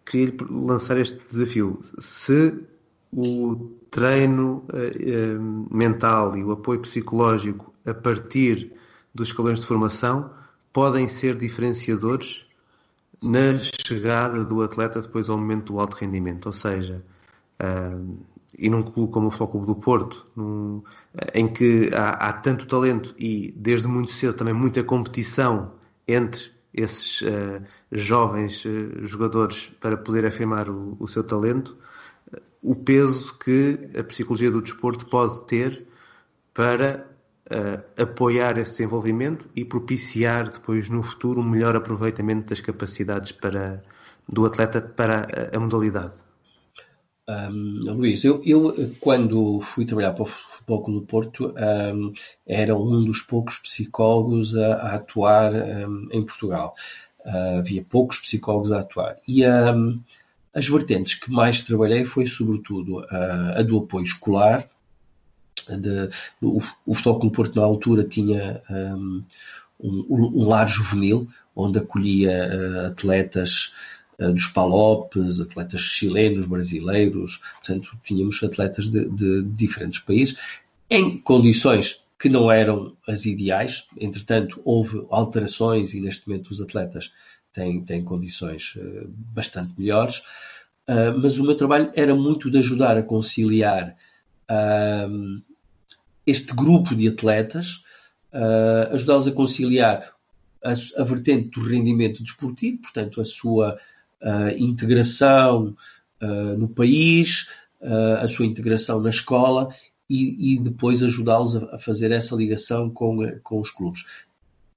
[0.04, 1.82] queria-lhe lançar este desafio.
[2.00, 2.58] Se
[3.12, 8.72] o treino uh, mental e o apoio psicológico a partir
[9.14, 10.30] dos escalões de formação
[10.72, 12.46] podem ser diferenciadores
[13.22, 16.46] na chegada do atleta depois ao momento do alto rendimento.
[16.46, 17.04] Ou seja,
[17.60, 18.18] uh,
[18.58, 20.26] e num clube como o Futebol Clube do Porto,
[21.34, 25.72] em que há, tanto talento e desde muito cedo também muita competição
[26.08, 27.22] entre esses
[27.92, 28.64] jovens
[29.02, 31.76] jogadores para poder afirmar o seu talento,
[32.62, 35.86] o peso que a psicologia do desporto pode ter
[36.52, 37.06] para
[37.46, 43.82] uh, apoiar esse desenvolvimento e propiciar depois no futuro um melhor aproveitamento das capacidades para,
[44.28, 46.14] do atleta para a, a modalidade.
[47.28, 51.54] Um, Luís, eu, eu, quando fui trabalhar para o Futebol Clube do Porto
[51.94, 52.12] um,
[52.46, 56.74] era um dos poucos psicólogos a, a atuar um, em Portugal.
[57.20, 59.18] Uh, havia poucos psicólogos a atuar.
[59.28, 59.44] E
[60.58, 64.68] as vertentes que mais trabalhei foi sobretudo a, a do apoio escolar,
[65.68, 66.08] de,
[66.42, 69.22] o, o Clube Porto na altura tinha um,
[69.80, 73.72] um, um lar juvenil onde acolhia uh, atletas
[74.18, 80.36] uh, dos Palopes, atletas chilenos, brasileiros, portanto tínhamos atletas de, de diferentes países
[80.90, 87.12] em condições que não eram as ideais, entretanto houve alterações e neste momento os atletas
[87.58, 90.22] têm, têm condições uh, bastante melhores,
[91.20, 93.94] mas o meu trabalho era muito de ajudar a conciliar
[94.50, 95.42] uh,
[96.26, 97.82] este grupo de atletas,
[98.32, 100.10] uh, ajudá-los a conciliar
[100.64, 103.78] a, a, vertente do rendimento desportivo, portanto, a sua
[104.58, 105.76] integração
[106.56, 107.48] no país,
[108.20, 109.68] a sua integração na escola
[110.10, 114.04] e, e depois ajudá-los a, a, fazer essa ligação com, com os clubes.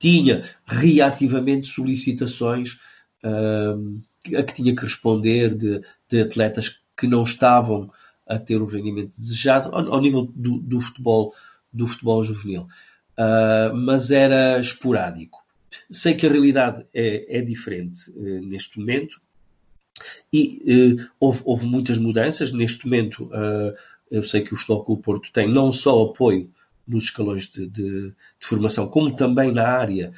[0.02, 2.80] Tinha reativamente solicitações
[3.24, 7.92] a que tinha que responder de, de atletas que não estavam
[8.28, 11.34] a ter o rendimento desejado ao, ao nível do, do, futebol
[11.72, 15.40] do futebol juvenil, uh, mas era esporádico.
[15.90, 19.22] Sei que a realidade é, é diferente uh, neste momento
[20.34, 22.52] e uh, houve, houve, muitas mudanças.
[22.52, 23.30] Neste momento,
[24.10, 26.50] eu sei que o Futebol Clube Porto tem não só apoio
[26.88, 30.14] nos escalões de, de, de formação, como também na área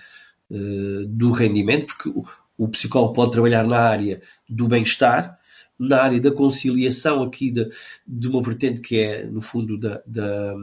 [1.08, 2.24] do rendimento, porque o,
[2.58, 5.40] o psicólogo pode trabalhar na área do bem-estar,
[5.78, 7.70] na área da conciliação aqui de,
[8.08, 10.54] de uma vertente que é, no fundo, da, da,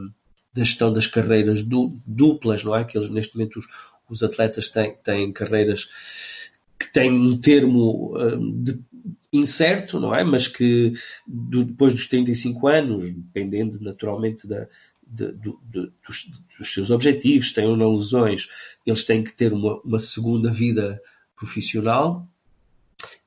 [0.53, 2.83] da gestão das carreiras du, duplas, não é?
[2.83, 3.67] Que eles, neste momento os,
[4.09, 5.89] os atletas têm, têm carreiras
[6.79, 8.79] que têm um termo uh, de,
[9.31, 10.23] incerto, não é?
[10.23, 10.93] Mas que
[11.27, 14.67] do, depois dos 35 anos, dependendo naturalmente da,
[15.11, 18.47] de, de, de, dos, dos, seus objetivos, têm ou não lesões,
[18.85, 21.01] eles têm que ter uma, uma segunda vida
[21.35, 22.25] profissional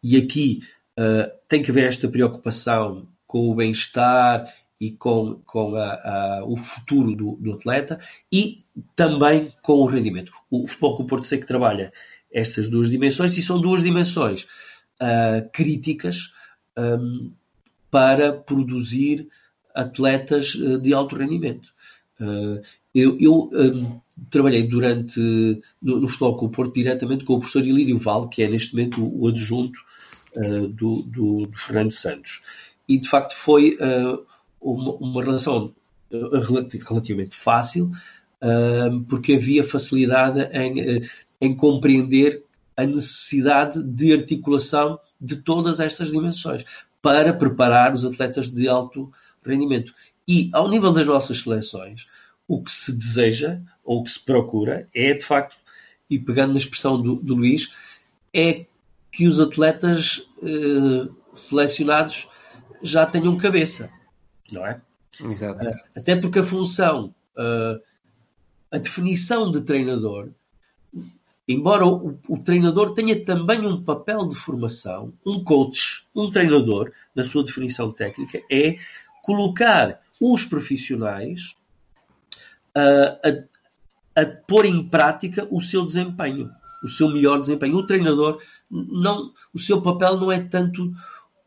[0.02, 0.62] e aqui
[0.98, 6.56] uh, tem que haver esta preocupação com o bem-estar e com, com a, a, o
[6.56, 7.98] futuro do, do, atleta
[8.30, 8.64] e
[8.96, 10.32] também com o rendimento.
[10.50, 11.92] O Futebol Clube Porto que trabalha
[12.32, 14.44] estas duas dimensões e são duas dimensões
[15.00, 16.32] uh, críticas
[16.76, 17.32] um,
[17.90, 19.28] para produzir
[19.74, 21.73] atletas de alto rendimento.
[22.20, 22.62] Uh,
[22.94, 24.00] eu, eu um,
[24.30, 25.20] trabalhei durante
[25.82, 29.02] no, no Futebol Clube Porto diretamente com o professor Ilírio Val, que é neste momento
[29.02, 29.78] o, o adjunto
[30.70, 32.42] do, do, do, Fernando Santos.
[32.88, 33.78] E de facto foi
[34.60, 35.72] uma, uma relação
[36.14, 37.90] eh, relativamente fácil,
[38.40, 41.08] uh, porque havia facilidade em, uh,
[41.40, 42.44] em compreender
[42.76, 46.64] a necessidade de articulação de todas estas dimensões
[47.02, 49.12] para preparar os atletas de alto
[49.44, 49.92] rendimento.
[50.26, 52.08] E ao nível das nossas seleções,
[52.48, 55.56] o que se deseja ou o que se procura é, de facto,
[56.08, 57.72] e pegando na expressão do, do Luís,
[58.32, 58.66] é
[59.10, 62.28] que os atletas uh, selecionados
[62.82, 63.90] já tenham cabeça
[64.50, 64.80] não é?
[65.20, 65.66] Exato.
[65.66, 67.80] Uh, até porque a função, uh,
[68.70, 70.30] a definição de treinador,
[71.46, 77.24] embora o, o, treinador tenha também um papel de formação, um coach, um treinador, na
[77.24, 78.76] sua definição técnica, é
[79.22, 81.56] colocar os profissionais
[82.76, 83.46] uh,
[84.16, 86.50] a, a pôr em prática o seu desempenho,
[86.82, 87.76] o seu melhor desempenho.
[87.76, 88.40] O treinador,
[88.70, 90.92] não, o seu papel não é tanto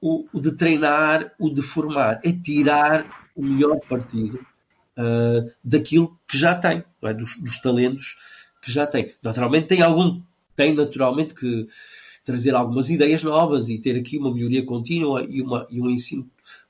[0.01, 4.39] o, o de treinar, o de formar, é tirar o melhor partido
[4.97, 7.13] uh, daquilo que já tem, é?
[7.13, 8.17] dos, dos, talentos
[8.61, 9.13] que já tem.
[9.21, 10.21] Naturalmente tem algum
[10.55, 11.67] tem naturalmente que
[12.25, 16.27] trazer algumas ideias novas e ter aqui uma melhoria contínua e, uma, e um ensino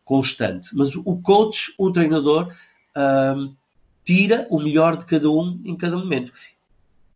[0.08, 0.70] constante.
[0.74, 2.52] Mas o coach, o treinador,
[4.04, 6.32] tira o melhor de cada um em cada momento.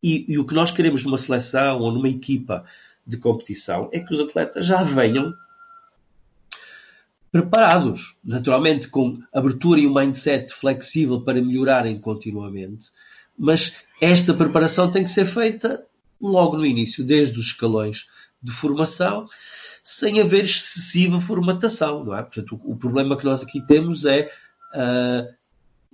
[0.03, 2.65] E, e, o que nós queremos numa seleção ou numa equipa
[3.07, 5.33] de competição é que os atletas já venham
[7.31, 12.87] preparados, naturalmente com abertura e um mindset flexível para melhorarem continuamente,
[13.37, 15.85] mas esta preparação tem que ser feita
[16.19, 18.07] logo no início, desde os escalões
[18.41, 19.27] de formação,
[19.83, 22.21] sem haver excessiva formatação, não é?
[22.23, 24.29] Portanto, o, o problema que nós aqui temos é
[24.73, 25.41] uh,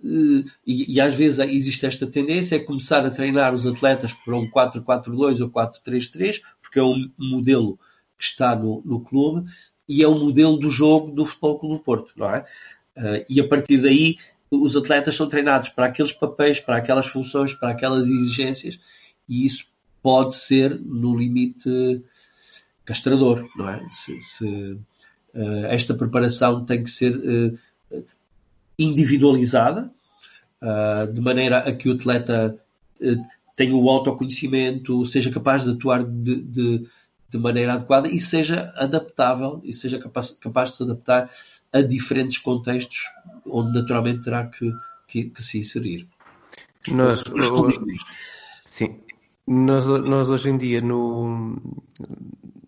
[0.03, 4.47] e, e, às vezes existe esta tendência é começar a treinar os atletas para um
[4.49, 7.79] 4-4-2 ou 4-3-3, porque é um modelo
[8.17, 9.49] que está no, no clube
[9.89, 12.45] e é o modelo do jogo do Futebol Clube do Porto, não é?
[12.95, 14.17] Uh, e a partir daí
[14.51, 18.79] os atletas são treinados para aqueles papéis, para aquelas funções, para aquelas exigências
[19.27, 19.65] e isso
[20.01, 21.69] pode ser no limite
[22.88, 23.85] castrador, não é?
[23.91, 28.03] Se, se uh, esta preparação tem que ser uh,
[28.79, 29.91] individualizada,
[30.61, 32.57] uh, de maneira a que o atleta
[33.55, 36.88] tenha o autoconhecimento, seja capaz de atuar de, de,
[37.29, 41.29] de, maneira adequada e seja adaptável e seja capaz, capaz de se adaptar
[41.73, 43.01] a diferentes contextos
[43.45, 44.71] onde naturalmente terá que,
[45.07, 46.07] que, que se inserir.
[46.88, 47.23] Nós,
[48.65, 49.01] sim,
[49.47, 51.55] nós, nós hoje em dia no,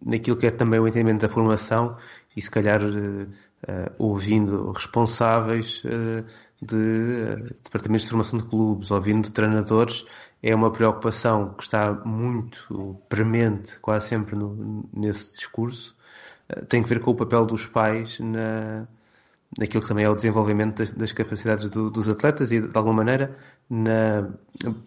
[0.02, 1.98] naquilo que é também o entendimento da formação
[2.36, 6.26] e se calhar uh, uh, ouvindo responsáveis uh,
[6.62, 10.06] de departamentos de formação de clubes, ouvindo treinadores,
[10.42, 15.96] é uma preocupação que está muito premente quase sempre no, nesse discurso.
[16.68, 18.88] tem que ver com o papel dos pais na,
[19.58, 22.98] naquilo que também é o desenvolvimento das, das capacidades do, dos atletas e, de alguma
[22.98, 23.36] maneira,
[23.70, 24.30] na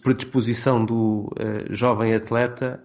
[0.03, 1.29] predisposição do
[1.71, 2.83] jovem atleta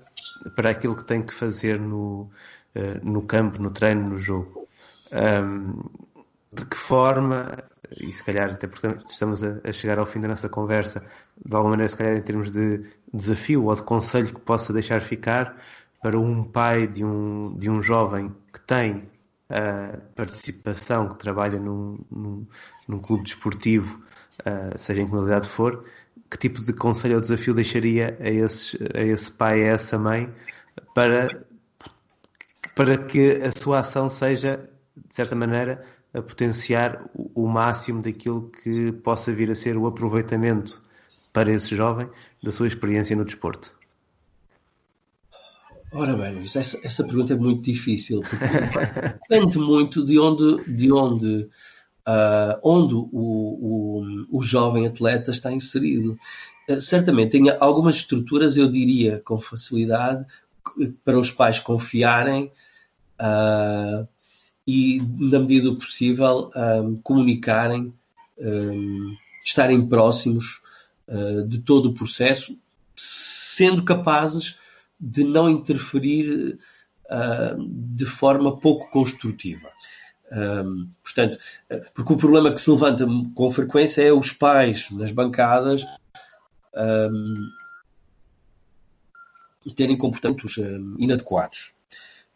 [0.56, 2.30] para aquilo que tem que fazer no,
[2.76, 4.68] eh, no campo, no treino, no jogo.
[5.12, 5.84] Um,
[6.52, 7.64] de que forma,
[8.00, 11.04] e se calhar até porque estamos a, chegar ao fim da nossa conversa,
[11.44, 15.02] de alguma maneira, se calhar em termos de desafio ou de conselho que possa deixar
[15.02, 15.58] ficar
[16.02, 19.10] para um pai de um, de um jovem que tem
[19.50, 22.48] a participação, que trabalha num, num,
[22.88, 24.02] num clube desportivo,
[24.42, 25.86] uh, seja em que modalidade for,
[26.30, 30.34] que tipo de conselho ou desafio deixaria a, esses, a esse pai, a essa mãe,
[30.94, 31.46] para,
[32.76, 35.84] para que a sua ação seja, de certa maneira,
[36.14, 40.82] a potenciar o, o máximo daquilo que possa vir a ser o aproveitamento
[41.32, 42.10] para esse jovem
[42.44, 43.78] da sua experiência no desporto?
[45.92, 48.46] Ora bem, essa, essa pergunta é muito difícil, porque
[49.30, 51.50] depende muito de onde, de onde
[52.08, 56.18] uh, onde o, o, o, jovem atleta está inserido.
[56.70, 60.26] Uh, certamente tem algumas estruturas, eu diria, com facilidade,
[61.04, 62.52] para os pais confiarem
[63.20, 64.08] uh,
[64.66, 67.94] e, na medida do possível, um, comunicarem,
[68.38, 70.62] um, estarem próximos
[71.48, 72.60] de todo o processo,
[72.94, 74.58] sendo capazes
[75.00, 76.58] de não interferir
[77.60, 79.70] de forma pouco construtiva.
[80.30, 81.38] Um, portanto,
[81.94, 85.86] porque o problema que se levanta com frequência é os pais nas bancadas
[86.76, 87.50] um,
[89.74, 91.74] terem comportamentos um, inadequados.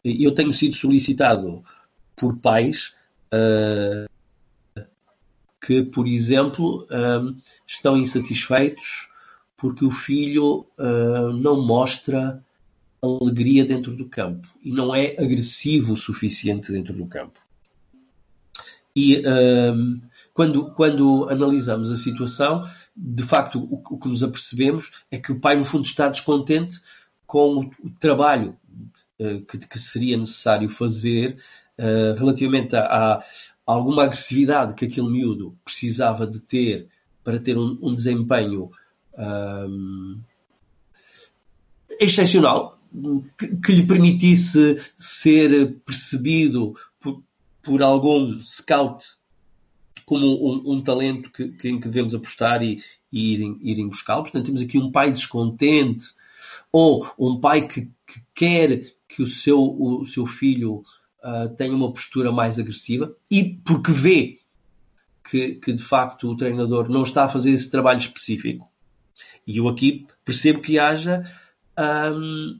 [0.04, 1.62] Eu tenho sido solicitado
[2.16, 2.94] por pais
[3.32, 4.08] uh,
[5.64, 6.88] que, por exemplo,
[7.66, 9.08] estão insatisfeitos
[9.56, 12.42] porque o filho uh, não mostra
[13.02, 17.40] alegria dentro do campo e não é agressivo o suficiente dentro do campo.
[18.94, 20.00] E um,
[20.32, 22.62] quando, quando analisamos a situação,
[22.94, 26.80] de facto, o, o, que nos apercebemos é que o pai, no fundo, está descontente
[27.26, 28.56] com o, trabalho
[29.18, 31.38] uh, que, que, seria necessário fazer
[31.78, 33.22] uh, relativamente a, a,
[33.66, 36.88] alguma agressividade que aquele miúdo precisava de ter
[37.24, 38.70] para ter um, um desempenho
[39.16, 40.20] um,
[41.98, 42.81] excepcional,
[43.64, 46.74] que, lhe permitisse ser percebido
[47.62, 49.04] por algum scout
[50.04, 52.82] como um, um talento que, que, em que devemos apostar e,
[53.12, 54.22] e irem, irem buscá-lo.
[54.22, 56.06] Portanto, temos aqui um pai descontente
[56.70, 60.84] ou um pai que, que quer que o seu, o seu filho
[61.22, 64.40] uh, tenha uma postura mais agressiva e porque vê
[65.28, 68.70] que, que de facto o treinador não está a fazer esse trabalho específico.
[69.46, 71.22] E eu aqui percebo que haja,
[72.12, 72.58] um,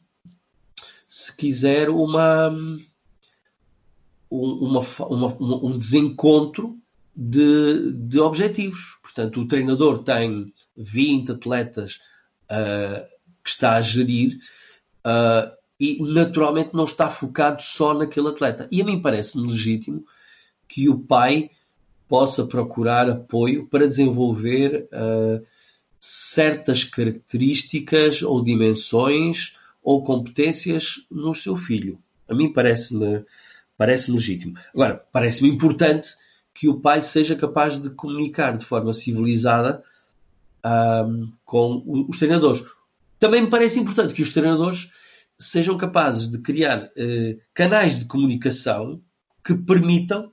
[1.12, 2.50] se quiser, uma
[4.30, 6.78] uma, uma, um desencontro
[7.14, 8.98] de, de objetivos.
[9.02, 12.00] Portanto, o treinador tem 20 atletas
[12.50, 13.06] uh,
[13.44, 14.38] que está a gerir
[15.04, 18.66] uh, e naturalmente não está focado só naquele atleta.
[18.72, 20.06] E a mim parece-me legítimo
[20.66, 21.50] que o pai
[22.08, 25.44] possa procurar apoio para desenvolver uh,
[26.00, 31.98] certas características ou dimensões ou competências no seu filho.
[32.28, 33.24] A mim parece-me
[33.76, 34.56] parece legítimo.
[34.72, 36.10] Agora, parece-me importante
[36.54, 39.82] que o pai seja capaz de comunicar de forma civilizada
[40.64, 42.62] um, com os treinadores.
[43.18, 44.90] Também me parece importante que os treinadores
[45.38, 49.02] sejam capazes de criar uh, canais de comunicação
[49.44, 50.26] que permitam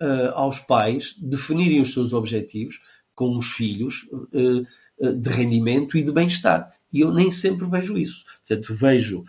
[0.00, 2.80] uh, aos pais definirem os seus objetivos
[3.14, 4.66] com os filhos uh,
[4.98, 6.70] de rendimento e de bem-estar.
[6.92, 8.24] E eu nem sempre vejo isso.
[8.46, 9.24] Portanto, vejo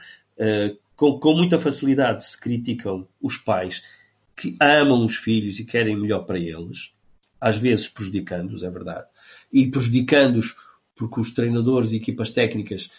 [0.96, 3.84] com, com muita facilidade se criticam os pais
[4.36, 6.94] que amam os filhos e querem melhor para eles,
[7.40, 9.08] às vezes prejudicando-os, é verdade,
[9.52, 10.56] e prejudicando-os
[10.96, 12.90] porque os treinadores e equipas técnicas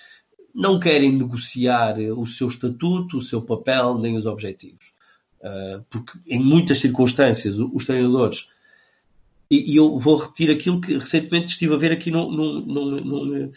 [0.55, 4.93] não querem negociar o seu estatuto, o seu papel, nem os objetivos.
[5.41, 8.49] Uh, porque em muitas circunstâncias os treinadores
[9.51, 13.53] e, eu vou repetir aquilo que recentemente estive a ver aqui num, num, num,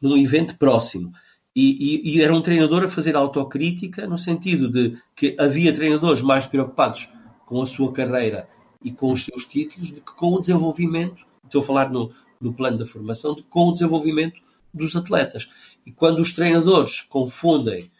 [0.00, 1.12] num evento próximo.
[1.54, 6.20] E, e, e, era um treinador a fazer autocrítica no sentido de que havia treinadores
[6.20, 7.08] mais preocupados
[7.46, 8.48] com a sua carreira
[8.84, 12.52] e com os seus títulos do que com o desenvolvimento, estou a falar no, no
[12.52, 14.40] plano da formação, de, com o desenvolvimento
[14.72, 15.48] dos atletas.
[15.84, 17.90] E quando os treinadores confundem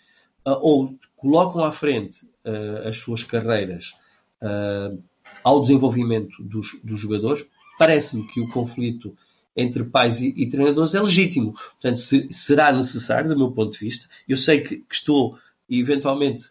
[0.47, 3.95] uh, ou colocam à frente uh, as suas carreiras
[4.43, 5.03] uh,
[5.47, 7.47] ao desenvolvimento dos, dos jogadores,
[7.79, 9.17] parece-me que o conflito
[9.57, 11.53] entre pais e, e, treinadores é legítimo.
[11.53, 15.39] Portanto, se, será necessário, do meu ponto de vista, eu sei que, que estou
[15.71, 16.47] eventualmente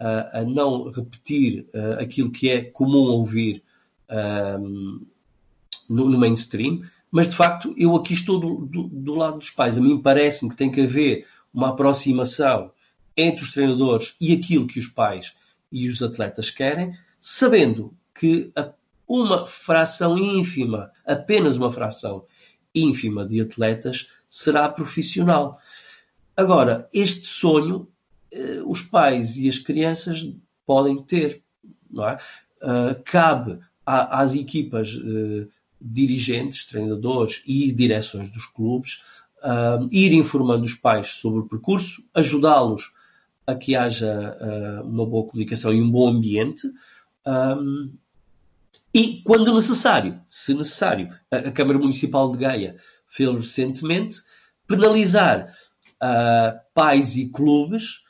[0.00, 3.62] uh, a não repetir uh, aquilo que é comum ouvir
[4.10, 5.06] uh,
[5.88, 6.82] no, no, mainstream,
[7.12, 9.78] mas de facto eu aqui estou do, do, do lado dos pais.
[9.78, 12.72] A mim parece-me que tem que haver uma aproximação
[13.16, 15.32] entre os treinadores e aquilo que os pais
[15.70, 18.52] e os atletas querem, sabendo que
[19.08, 22.24] uma fração ínfima, apenas uma fração
[22.72, 25.58] ínfima de atletas será profissional.
[26.36, 27.88] Agora, este sonho
[28.30, 30.24] eh, os pais e as crianças
[30.64, 31.42] podem ter,
[31.90, 32.18] não é?
[32.62, 35.50] Uh, cabe às equipas uh,
[35.80, 39.02] dirigentes, treinadores e direções dos clubes
[39.90, 42.92] ir informando os pais sobre o percurso, ajudá-los
[43.44, 44.38] a que haja
[44.84, 46.70] uma boa comunicação e um bom ambiente.
[48.94, 52.76] E, quando necessário, se necessário, a, Câmara Municipal de Gaia
[53.08, 54.20] fez recentemente,
[54.66, 55.48] penalizar
[56.02, 58.02] uh, pais e clubes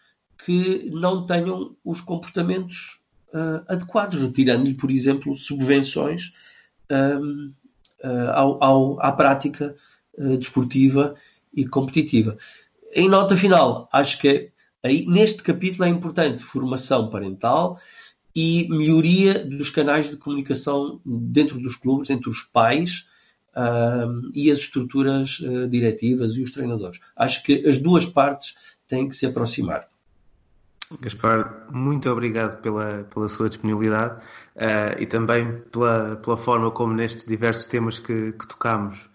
[0.45, 6.33] que não tenham os comportamentos uh, adequados, retirando-lhe, por exemplo, subvenções
[6.91, 7.53] um,
[8.05, 9.75] uh, ao, ao, à prática
[10.39, 11.15] desportiva
[11.55, 12.37] e competitiva.
[12.93, 14.51] Em nota final, acho que
[14.83, 17.81] aí, neste capítulo é importante formação parental
[18.35, 23.07] e melhoria dos canais de comunicação dentro dos clubes, entre os pais
[23.57, 27.01] uh, e as estruturas uh, diretivas e os treinadores.
[27.17, 28.55] Acho que as duas partes
[28.87, 29.87] têm que se aproximar.
[31.01, 34.23] Gaspar, muito obrigado pela, pela sua disponibilidade
[34.57, 39.11] uh, e também pela, pela forma como nestes diversos temas que, que tocamos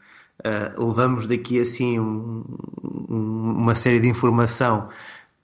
[0.78, 2.46] levamos daqui assim um,
[3.10, 4.88] um, uma série de informação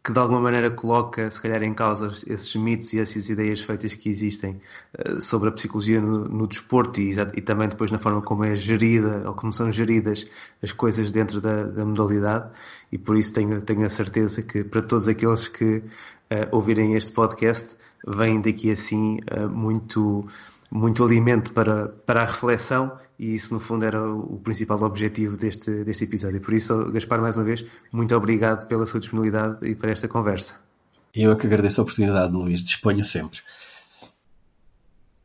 [0.04, 3.96] que de alguma maneira coloca, se calhar, em causa esses mitos e essas ideias feitas
[3.96, 4.60] que existem
[5.00, 8.54] uh, sobre a psicologia no, no desporto e, e, também depois na forma como é
[8.54, 10.28] gerida ou como são geridas
[10.62, 12.50] as coisas dentro da, da modalidade.
[12.92, 15.84] E por isso tenho, tenho a certeza que para todos aqueles que uh,
[16.52, 17.68] ouvirem este podcast
[18.06, 20.28] vem daqui assim uh, muito
[20.74, 25.84] muito alimento para, para a reflexão e isso no fundo era o, principal objetivo deste,
[25.84, 26.42] deste episódio.
[26.42, 30.56] Por isso, Gaspar, mais uma vez, muito obrigado pela sua disponibilidade e por esta conversa.
[31.14, 32.62] Eu é que agradeço a oportunidade, Luís.
[32.62, 33.40] Disponha sempre.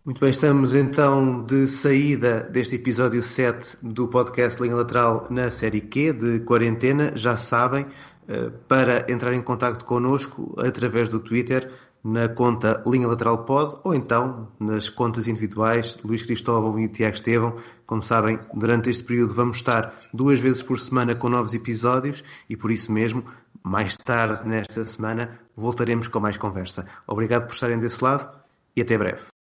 [0.05, 5.81] Muito bem, estamos então de saída deste episódio 7 do podcast Linha Lateral na série
[5.81, 7.13] Q de quarentena.
[7.15, 7.87] Já sabem,
[8.29, 11.71] eh, para entrar em contato connosco através do Twitter,
[12.03, 17.15] na conta Linha Lateral Pod ou então nas contas individuais de Luís Cristóvão e Tiago
[17.15, 17.57] Estevão.
[17.87, 22.57] Como sabem, durante este período vamos estar duas vezes por semana com novos episódios e
[22.57, 23.25] por isso mesmo,
[23.63, 26.87] mais tarde nesta semana, voltaremos com mais conversa.
[27.07, 28.29] Obrigado por estarem desse lado
[28.77, 29.38] e até breve.